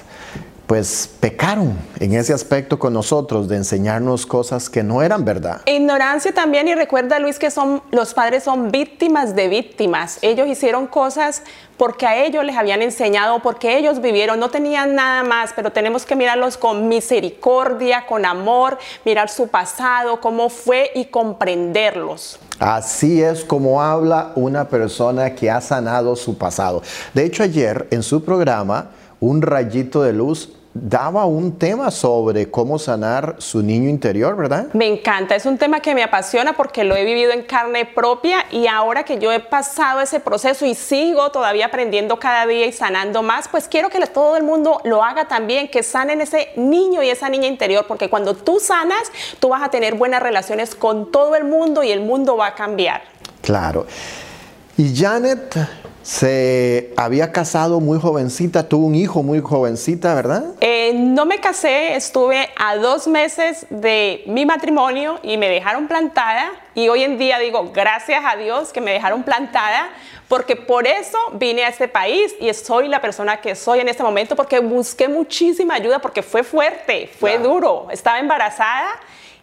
[0.69, 5.61] pues pecaron en ese aspecto con nosotros de enseñarnos cosas que no eran verdad.
[5.65, 10.19] Ignorancia también y recuerda Luis que son los padres son víctimas de víctimas.
[10.21, 11.41] Ellos hicieron cosas
[11.75, 16.05] porque a ellos les habían enseñado, porque ellos vivieron, no tenían nada más, pero tenemos
[16.05, 22.37] que mirarlos con misericordia, con amor, mirar su pasado, cómo fue y comprenderlos.
[22.59, 26.83] Así es como habla una persona que ha sanado su pasado.
[27.15, 32.77] De hecho, ayer en su programa, Un rayito de luz daba un tema sobre cómo
[32.77, 34.67] sanar su niño interior, ¿verdad?
[34.73, 38.45] Me encanta, es un tema que me apasiona porque lo he vivido en carne propia
[38.51, 42.71] y ahora que yo he pasado ese proceso y sigo todavía aprendiendo cada día y
[42.71, 47.03] sanando más, pues quiero que todo el mundo lo haga también, que sanen ese niño
[47.03, 51.11] y esa niña interior, porque cuando tú sanas, tú vas a tener buenas relaciones con
[51.11, 53.01] todo el mundo y el mundo va a cambiar.
[53.41, 53.85] Claro.
[54.77, 55.55] Y Janet,
[56.01, 60.43] se había casado muy jovencita, tuvo un hijo muy jovencita, ¿verdad?
[60.61, 66.51] Eh, no me casé, estuve a dos meses de mi matrimonio y me dejaron plantada.
[66.75, 69.89] Y hoy en día digo, gracias a Dios que me dejaron plantada,
[70.27, 74.03] porque por eso vine a este país y soy la persona que soy en este
[74.03, 77.87] momento, porque busqué muchísima ayuda, porque fue fuerte, fue duro.
[77.91, 78.87] Estaba embarazada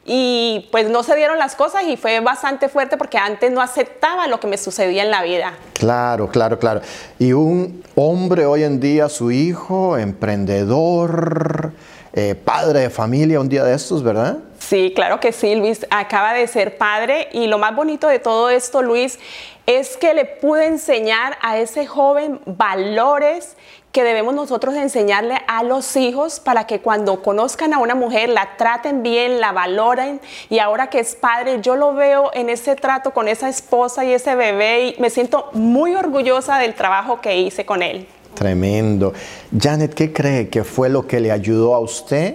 [0.07, 4.29] y pues no se dieron las cosas y fue bastante fuerte porque antes no aceptaba
[4.29, 5.55] lo que me sucedía en la vida.
[5.75, 6.81] Claro, claro, claro.
[7.19, 11.73] Y un hombre hoy en día, su hijo, emprendedor,
[12.13, 14.39] eh, padre de familia, un día de estos, ¿verdad?
[14.59, 15.87] Sí, claro que sí, Luis.
[15.91, 19.19] Acaba de ser padre y lo más bonito de todo esto, Luis,
[19.67, 23.57] es que le pude enseñar a ese joven valores
[23.97, 28.59] que debemos nosotros enseñarle a los hijos para que cuando conozcan a una mujer la
[28.59, 33.13] traten bien, la valoren y ahora que es padre yo lo veo en ese trato
[33.13, 37.65] con esa esposa y ese bebé y me siento muy orgullosa del trabajo que hice
[37.65, 38.07] con él.
[38.35, 39.15] Tremendo.
[39.59, 42.35] Janet, ¿qué cree que fue lo que le ayudó a usted?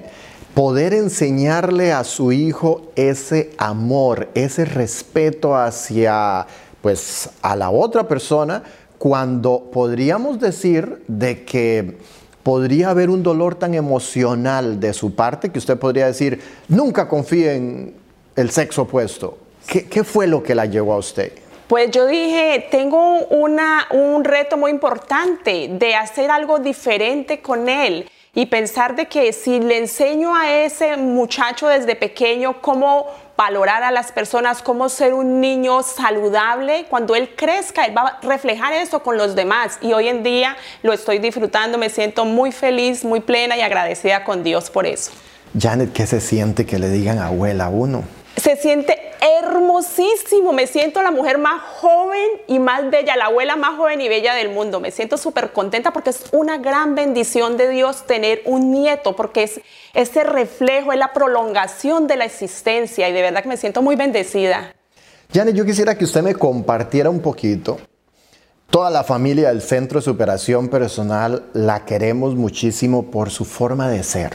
[0.55, 6.47] Poder enseñarle a su hijo ese amor, ese respeto hacia
[6.81, 8.63] pues a la otra persona,
[9.01, 11.97] cuando podríamos decir de que
[12.43, 17.55] podría haber un dolor tan emocional de su parte que usted podría decir, nunca confíe
[17.55, 17.95] en
[18.35, 19.39] el sexo opuesto.
[19.65, 21.31] ¿Qué, fue lo que la llevó a usted?
[21.67, 28.07] Pues yo dije, tengo una, un reto muy importante de hacer algo diferente con él.
[28.33, 33.07] y pensar de que si le enseño a ese muchacho desde pequeño cómo
[33.37, 38.19] valorar a las personas, cómo ser un niño saludable, cuando él crezca, él va a
[38.21, 39.77] reflejar eso con los demás.
[39.81, 44.23] Y hoy en día lo estoy disfrutando, me siento muy feliz, muy plena y agradecida
[44.23, 45.11] con Dios por eso.
[45.57, 48.03] Janet, ¿qué se siente que le digan abuela a uno?
[48.41, 53.77] Se siente hermosísimo, me siento la mujer más joven y más bella, la abuela más
[53.77, 54.79] joven y bella del mundo.
[54.79, 59.43] Me siento súper contenta porque es una gran bendición de Dios tener un nieto, porque
[59.43, 59.61] es
[59.93, 63.95] ese reflejo, es la prolongación de la existencia y de verdad que me siento muy
[63.95, 64.73] bendecida.
[65.31, 67.77] Janet, yo quisiera que usted me compartiera un poquito.
[68.71, 74.01] Toda la familia del Centro de Superación Personal la queremos muchísimo por su forma de
[74.01, 74.31] ser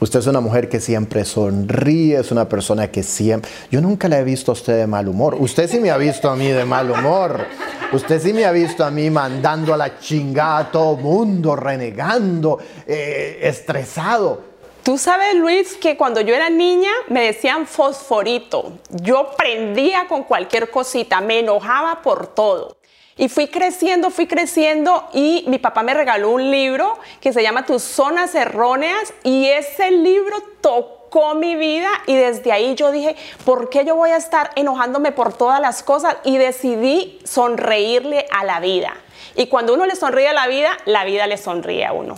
[0.00, 3.48] Usted es una mujer que siempre sonríe, es una persona que siempre...
[3.70, 5.36] Yo nunca le he visto a usted de mal humor.
[5.38, 7.46] Usted sí me ha visto a mí de mal humor.
[7.92, 12.58] Usted sí me ha visto a mí mandando a la chingada a todo mundo, renegando,
[12.88, 14.54] eh, estresado.
[14.82, 18.72] Tú sabes, Luis, que cuando yo era niña me decían fosforito.
[18.90, 22.76] Yo prendía con cualquier cosita, me enojaba por todo.
[23.16, 27.64] Y fui creciendo, fui creciendo y mi papá me regaló un libro que se llama
[27.64, 33.70] Tus zonas erróneas y ese libro tocó mi vida y desde ahí yo dije, ¿por
[33.70, 36.16] qué yo voy a estar enojándome por todas las cosas?
[36.24, 38.94] Y decidí sonreírle a la vida.
[39.36, 42.16] Y cuando uno le sonríe a la vida, la vida le sonríe a uno.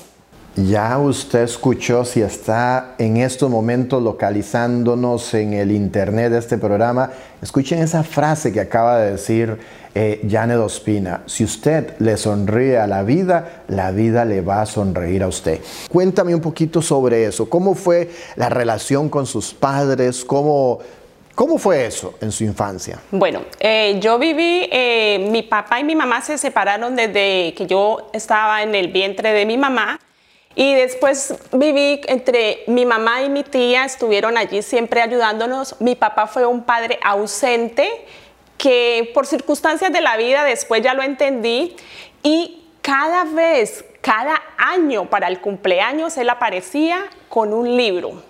[0.56, 7.10] Ya usted escuchó si está en estos momentos localizándonos en el internet de este programa.
[7.42, 9.58] Escuchen esa frase que acaba de decir
[9.98, 11.22] eh, Janet Ospina.
[11.24, 15.58] Si usted le sonríe a la vida, la vida le va a sonreír a usted.
[15.90, 17.48] Cuéntame un poquito sobre eso.
[17.48, 20.22] ¿Cómo fue la relación con sus padres?
[20.22, 20.80] ¿Cómo,
[21.34, 23.00] ¿Cómo fue eso en su infancia?
[23.10, 28.10] Bueno, eh, yo viví, eh, mi papá y mi mamá se separaron desde que yo
[28.12, 29.98] estaba en el vientre de mi mamá.
[30.54, 35.80] Y después viví entre mi mamá y mi tía, estuvieron allí siempre ayudándonos.
[35.80, 37.88] Mi papá fue un padre ausente
[38.58, 41.76] que por circunstancias de la vida después ya lo entendí
[42.22, 48.22] y cada vez, cada año para el cumpleaños él aparecía con un libro.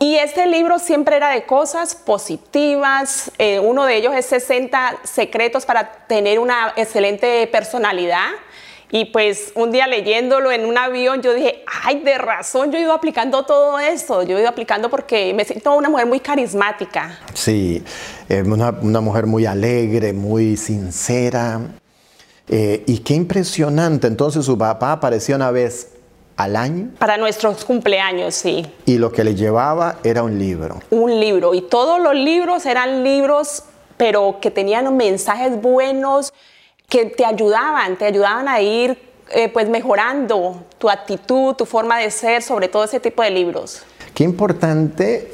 [0.00, 3.32] Y este libro siempre era de cosas positivas.
[3.38, 8.28] Eh, uno de ellos es 60 secretos para tener una excelente personalidad.
[8.90, 12.82] Y pues un día leyéndolo en un avión, yo dije, ay, de razón, yo he
[12.82, 17.18] ido aplicando todo eso, yo he ido aplicando porque me siento una mujer muy carismática.
[17.34, 17.82] Sí,
[18.28, 21.60] una, una mujer muy alegre, muy sincera.
[22.48, 25.90] Eh, y qué impresionante, entonces su papá aparecía una vez
[26.36, 26.90] al año.
[26.98, 28.64] Para nuestros cumpleaños, sí.
[28.86, 30.80] Y lo que le llevaba era un libro.
[30.90, 33.64] Un libro, y todos los libros eran libros,
[33.96, 36.32] pero que tenían mensajes buenos
[36.88, 38.98] que te ayudaban, te ayudaban a ir
[39.30, 43.82] eh, pues mejorando tu actitud, tu forma de ser, sobre todo ese tipo de libros.
[44.14, 45.32] Qué importante, eh,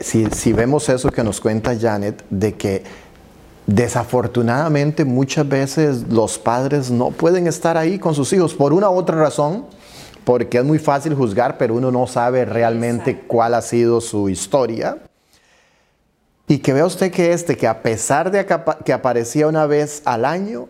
[0.00, 2.82] si, si vemos eso que nos cuenta Janet, de que
[3.66, 8.94] desafortunadamente muchas veces los padres no pueden estar ahí con sus hijos por una u
[8.94, 9.66] otra razón,
[10.24, 14.98] porque es muy fácil juzgar, pero uno no sabe realmente cuál ha sido su historia.
[16.46, 18.46] Y que vea usted que este, que a pesar de
[18.84, 20.68] que aparecía una vez al año,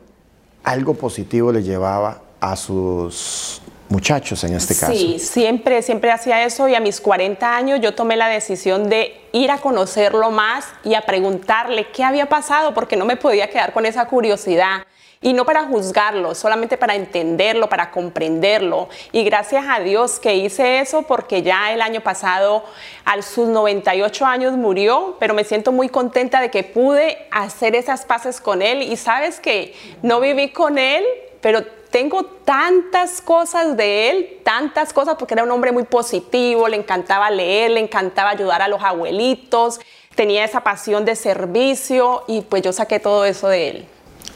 [0.62, 4.92] algo positivo le llevaba a sus muchachos en este caso.
[4.92, 9.20] Sí, siempre, siempre hacía eso y a mis 40 años yo tomé la decisión de
[9.32, 13.72] ir a conocerlo más y a preguntarle qué había pasado porque no me podía quedar
[13.72, 14.82] con esa curiosidad
[15.24, 18.90] y no para juzgarlo, solamente para entenderlo, para comprenderlo.
[19.10, 22.62] Y gracias a Dios que hice eso porque ya el año pasado,
[23.06, 28.04] a sus 98 años, murió, pero me siento muy contenta de que pude hacer esas
[28.04, 28.82] paces con él.
[28.82, 31.02] Y sabes que no viví con él,
[31.40, 31.64] pero
[31.94, 37.30] tengo tantas cosas de él, tantas cosas, porque era un hombre muy positivo, le encantaba
[37.30, 39.78] leer, le encantaba ayudar a los abuelitos,
[40.16, 43.86] tenía esa pasión de servicio y pues yo saqué todo eso de él.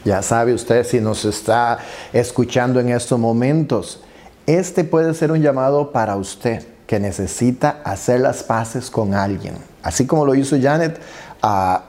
[0.05, 1.79] Ya sabe usted si nos está
[2.13, 4.05] escuchando en estos momentos,
[4.45, 9.57] este puede ser un llamado para usted que necesita hacer las paces con alguien.
[9.83, 10.97] Así como lo hizo Janet
[11.41, 11.88] a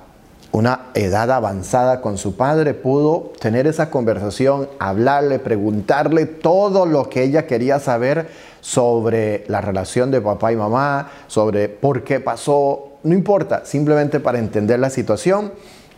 [0.53, 7.23] una edad avanzada con su padre, pudo tener esa conversación, hablarle, preguntarle todo lo que
[7.23, 8.29] ella quería saber
[8.61, 14.39] sobre la relación de papá y mamá, sobre por qué pasó, no importa, simplemente para
[14.39, 15.53] entender la situación.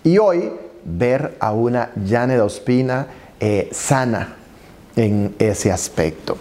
[0.04, 0.52] Y hoy
[0.84, 3.06] ver a una Janet Ospina
[3.40, 4.36] eh, sana
[4.96, 6.36] en ese aspecto.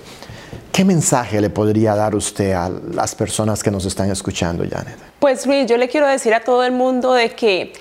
[0.72, 4.97] ¿Qué mensaje le podría dar usted a las personas que nos están escuchando, Janet?
[5.20, 7.74] Pues Luis, yo le quiero decir a todo el mundo de que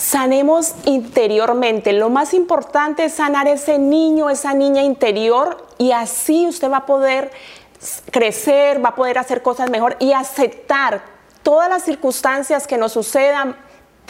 [0.00, 1.92] sanemos interiormente.
[1.92, 6.86] Lo más importante es sanar ese niño, esa niña interior y así usted va a
[6.86, 7.30] poder
[8.10, 11.02] crecer, va a poder hacer cosas mejor y aceptar
[11.42, 13.56] todas las circunstancias que nos sucedan,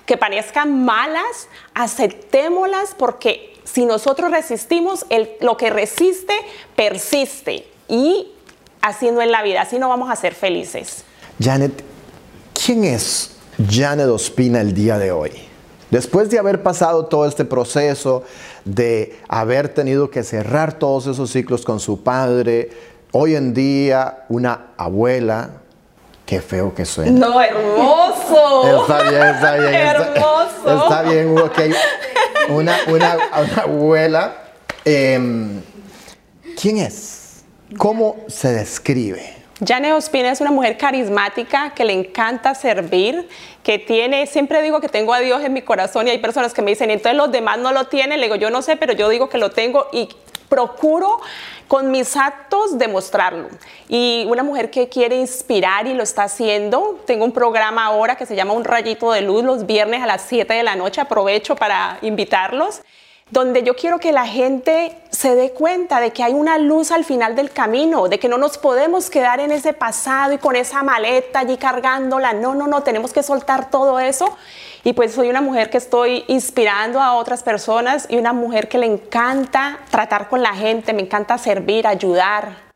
[0.07, 5.07] que parezcan malas, aceptémoslas porque si nosotros resistimos,
[5.41, 6.35] lo que resiste
[6.77, 8.31] persiste y
[8.81, 11.05] haciendo en la vida, así no vamos a ser felices.
[11.41, 11.83] Janet,
[12.55, 13.37] ¿quién es
[13.69, 15.50] Janet Ospina el día de hoy?
[15.91, 18.23] Después de haber pasado todo este proceso,
[18.65, 22.71] de haber tenido que cerrar todos esos ciclos con su padre,
[23.13, 25.51] hoy en día una abuela,
[26.27, 27.27] qué feo que suena.
[27.27, 28.83] No, hermoso.
[28.83, 29.75] Está bien, está bien.
[29.75, 30.83] hermoso.
[30.85, 31.59] Está, bien, ok.
[32.51, 33.17] Una, una,
[33.63, 34.35] abuela.
[34.85, 35.61] Em,
[36.61, 37.43] ¿Quién es?
[37.77, 39.40] ¿Cómo se describe?
[39.65, 43.29] Jane Ospina es una mujer carismática que le encanta servir,
[43.63, 46.63] que tiene, siempre digo que tengo a Dios en mi corazón y hay personas que
[46.63, 49.09] me dicen, entonces los demás no lo tienen, le digo, yo no sé, pero yo
[49.11, 50.09] digo que lo tengo y
[50.49, 51.21] procuro
[51.69, 53.49] con mis actos demostrarlo.
[53.89, 58.27] Y una mujer que quiere inspirar y lo está haciendo, tengo un programa ahora que
[58.27, 61.55] se llama Un Rayito de Luz los viernes a las 7 de la noche, aprovecho
[61.55, 62.81] para invitarlos
[63.31, 67.05] donde yo quiero que la gente se dé cuenta de que hay una luz al
[67.05, 70.83] final del camino, de que no nos podemos quedar en ese pasado y con esa
[70.83, 72.33] maleta allí cargándola.
[72.33, 74.37] No, no, no, tenemos que soltar todo eso.
[74.83, 78.79] Y pues soy una mujer que estoy inspirando a otras personas y una mujer que
[78.79, 82.70] le encanta tratar con la gente, me encanta servir, ayudar.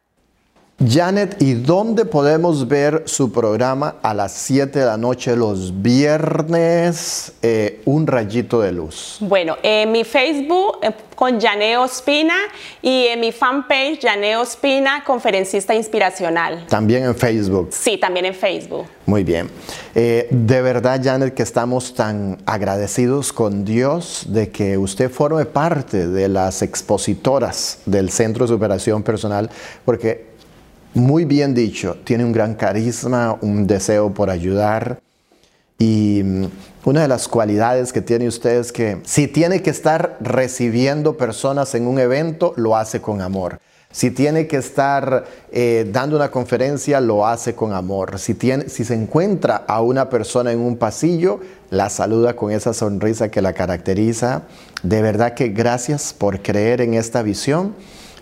[0.81, 7.33] Janet, ¿y dónde podemos ver su programa a las 7 de la noche los viernes?
[7.43, 9.18] Eh, un rayito de luz.
[9.20, 12.35] Bueno, en mi Facebook eh, con Janeo Espina
[12.83, 16.66] y en mi fanpage Janeo Espina, conferencista inspiracional.
[16.66, 17.68] También en Facebook.
[17.70, 18.87] Sí, también en Facebook.
[19.07, 19.49] Muy bien.
[19.95, 26.09] Eh, de verdad, Janet, que estamos tan agradecidos con Dios de que usted forme parte
[26.09, 29.49] de las expositoras del Centro de Superación Personal,
[29.85, 30.34] porque
[30.95, 35.01] muy bien dicho, tiene un gran carisma, un deseo por ayudar.
[35.78, 36.45] Y mm,
[36.84, 41.74] una de las cualidades que tiene usted es que si tiene que estar recibiendo personas
[41.74, 43.61] en un evento, lo hace con amor.
[43.90, 48.18] Si tiene que estar eh, dando una conferencia, lo hace con amor.
[48.18, 51.38] Si, tiene, si se encuentra a una persona en un pasillo,
[51.70, 54.42] la saluda con esa sonrisa que la caracteriza.
[54.82, 57.74] De verdad que gracias por creer en esta visión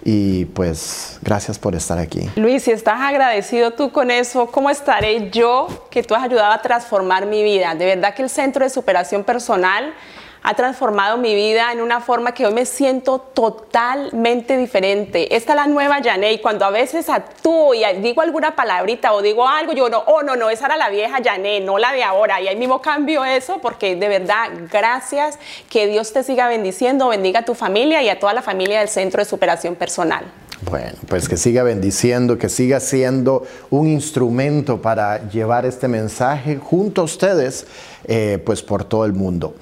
[0.04, 2.28] y pues gracias por estar aquí.
[2.36, 6.62] Luis, si estás agradecido tú con eso, ¿cómo estaré yo que tú has ayudado a
[6.62, 7.74] transformar mi vida?
[7.74, 9.94] De verdad que el Centro de Superación Personal
[10.42, 15.36] ha transformado mi vida en una forma que hoy me siento totalmente diferente.
[15.36, 19.22] Esta es la nueva Yané y cuando a veces actúo y digo alguna palabrita o
[19.22, 22.02] digo algo, yo no, oh no, no, esa era la vieja Yané, no la de
[22.02, 22.40] ahora.
[22.40, 25.38] Y ahí mismo cambio eso porque de verdad, gracias,
[25.70, 28.88] que Dios te siga bendiciendo, bendiga a tu familia y a toda la familia del
[28.88, 30.24] Centro de Superación Personal.
[30.70, 37.00] Bueno, pues que siga bendiciendo, que siga siendo un instrumento para llevar este mensaje junto
[37.00, 37.66] a ustedes,
[38.04, 39.54] eh, pues por todo el mundo.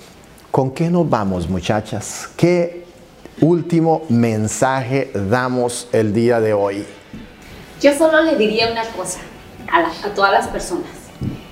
[0.50, 2.28] ¿Con qué nos vamos, muchachas?
[2.36, 2.84] ¿Qué
[3.40, 6.84] último mensaje damos el día de hoy?
[7.80, 9.20] Yo solo le diría una cosa
[9.72, 10.90] a, todas las personas,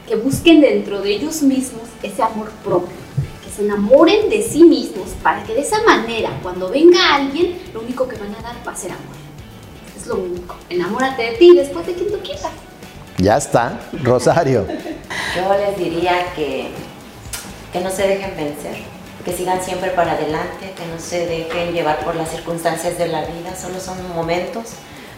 [0.08, 2.96] que busquen dentro de ellos mismos ese amor propio,
[3.44, 7.82] que se enamoren de sí mismos para que de esa manera, cuando venga alguien, lo
[7.82, 9.14] único que van a dar va a ser amor.
[9.96, 10.56] Es lo único.
[10.70, 12.50] Enamórate de ti después de quien tú quieras.
[13.18, 14.66] Ya está, Rosario.
[15.36, 16.72] Yo les diría que
[17.72, 18.76] que no se dejen vencer,
[19.24, 23.22] que sigan siempre para adelante, que no se dejen llevar por las circunstancias de la
[23.22, 24.70] vida, solo son momentos,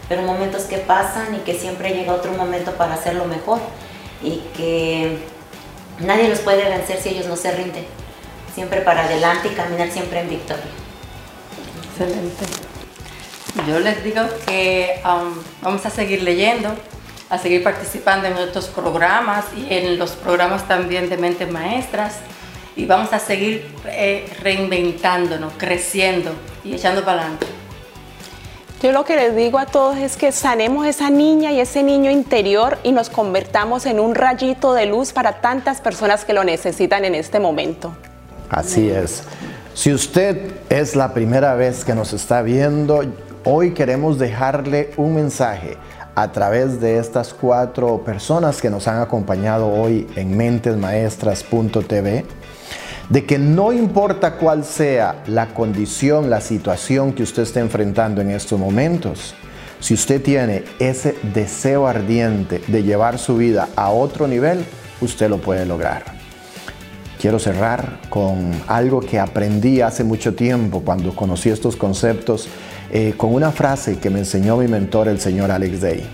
[0.09, 3.61] pero momentos que pasan y que siempre llega otro momento para hacerlo mejor
[4.23, 5.19] y que
[6.01, 7.87] nadie los puede vencer si ellos no se rinden,
[8.55, 10.65] siempre para adelante y caminar siempre en victoria.
[11.93, 12.47] Excelente.
[13.69, 16.75] Yo les digo que um, vamos a seguir leyendo,
[17.29, 22.15] a seguir participando en otros programas y en los programas también de mentes maestras
[22.77, 26.33] y vamos a seguir eh, reinventándonos, creciendo
[26.65, 27.47] y echando para adelante.
[28.83, 32.11] Yo lo que les digo a todos es que sanemos esa niña y ese niño
[32.11, 37.05] interior y nos convertamos en un rayito de luz para tantas personas que lo necesitan
[37.05, 37.93] en este momento.
[38.49, 39.25] Así es.
[39.75, 43.05] Si usted es la primera vez que nos está viendo,
[43.45, 45.77] hoy queremos dejarle un mensaje
[46.15, 52.25] a través de estas cuatro personas que nos han acompañado hoy en mentesmaestras.tv
[53.11, 58.31] de que no importa cuál sea la condición, la situación que usted esté enfrentando en
[58.31, 59.35] estos momentos,
[59.81, 64.65] si usted tiene ese deseo ardiente de llevar su vida a otro nivel,
[65.01, 66.05] usted lo puede lograr.
[67.21, 72.49] quiero cerrar con algo que aprendí hace mucho tiempo cuando conocí estos conceptos,
[72.91, 76.07] eh, con una frase que me enseñó mi mentor, el señor Alex Day.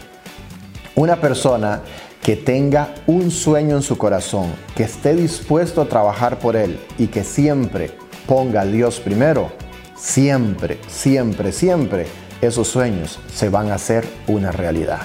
[0.97, 1.83] Una persona
[2.27, 7.07] que tenga un sueño en su corazón, que esté dispuesto a trabajar por él y
[7.07, 7.93] que siempre
[8.27, 9.53] ponga a Dios primero,
[9.97, 12.07] siempre, siempre, siempre,
[12.41, 15.03] esos sueños se van a hacer una realidad.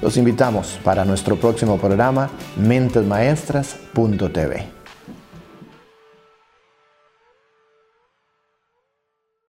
[0.00, 4.79] Los invitamos para nuestro próximo programa, mentesmaestras.tv.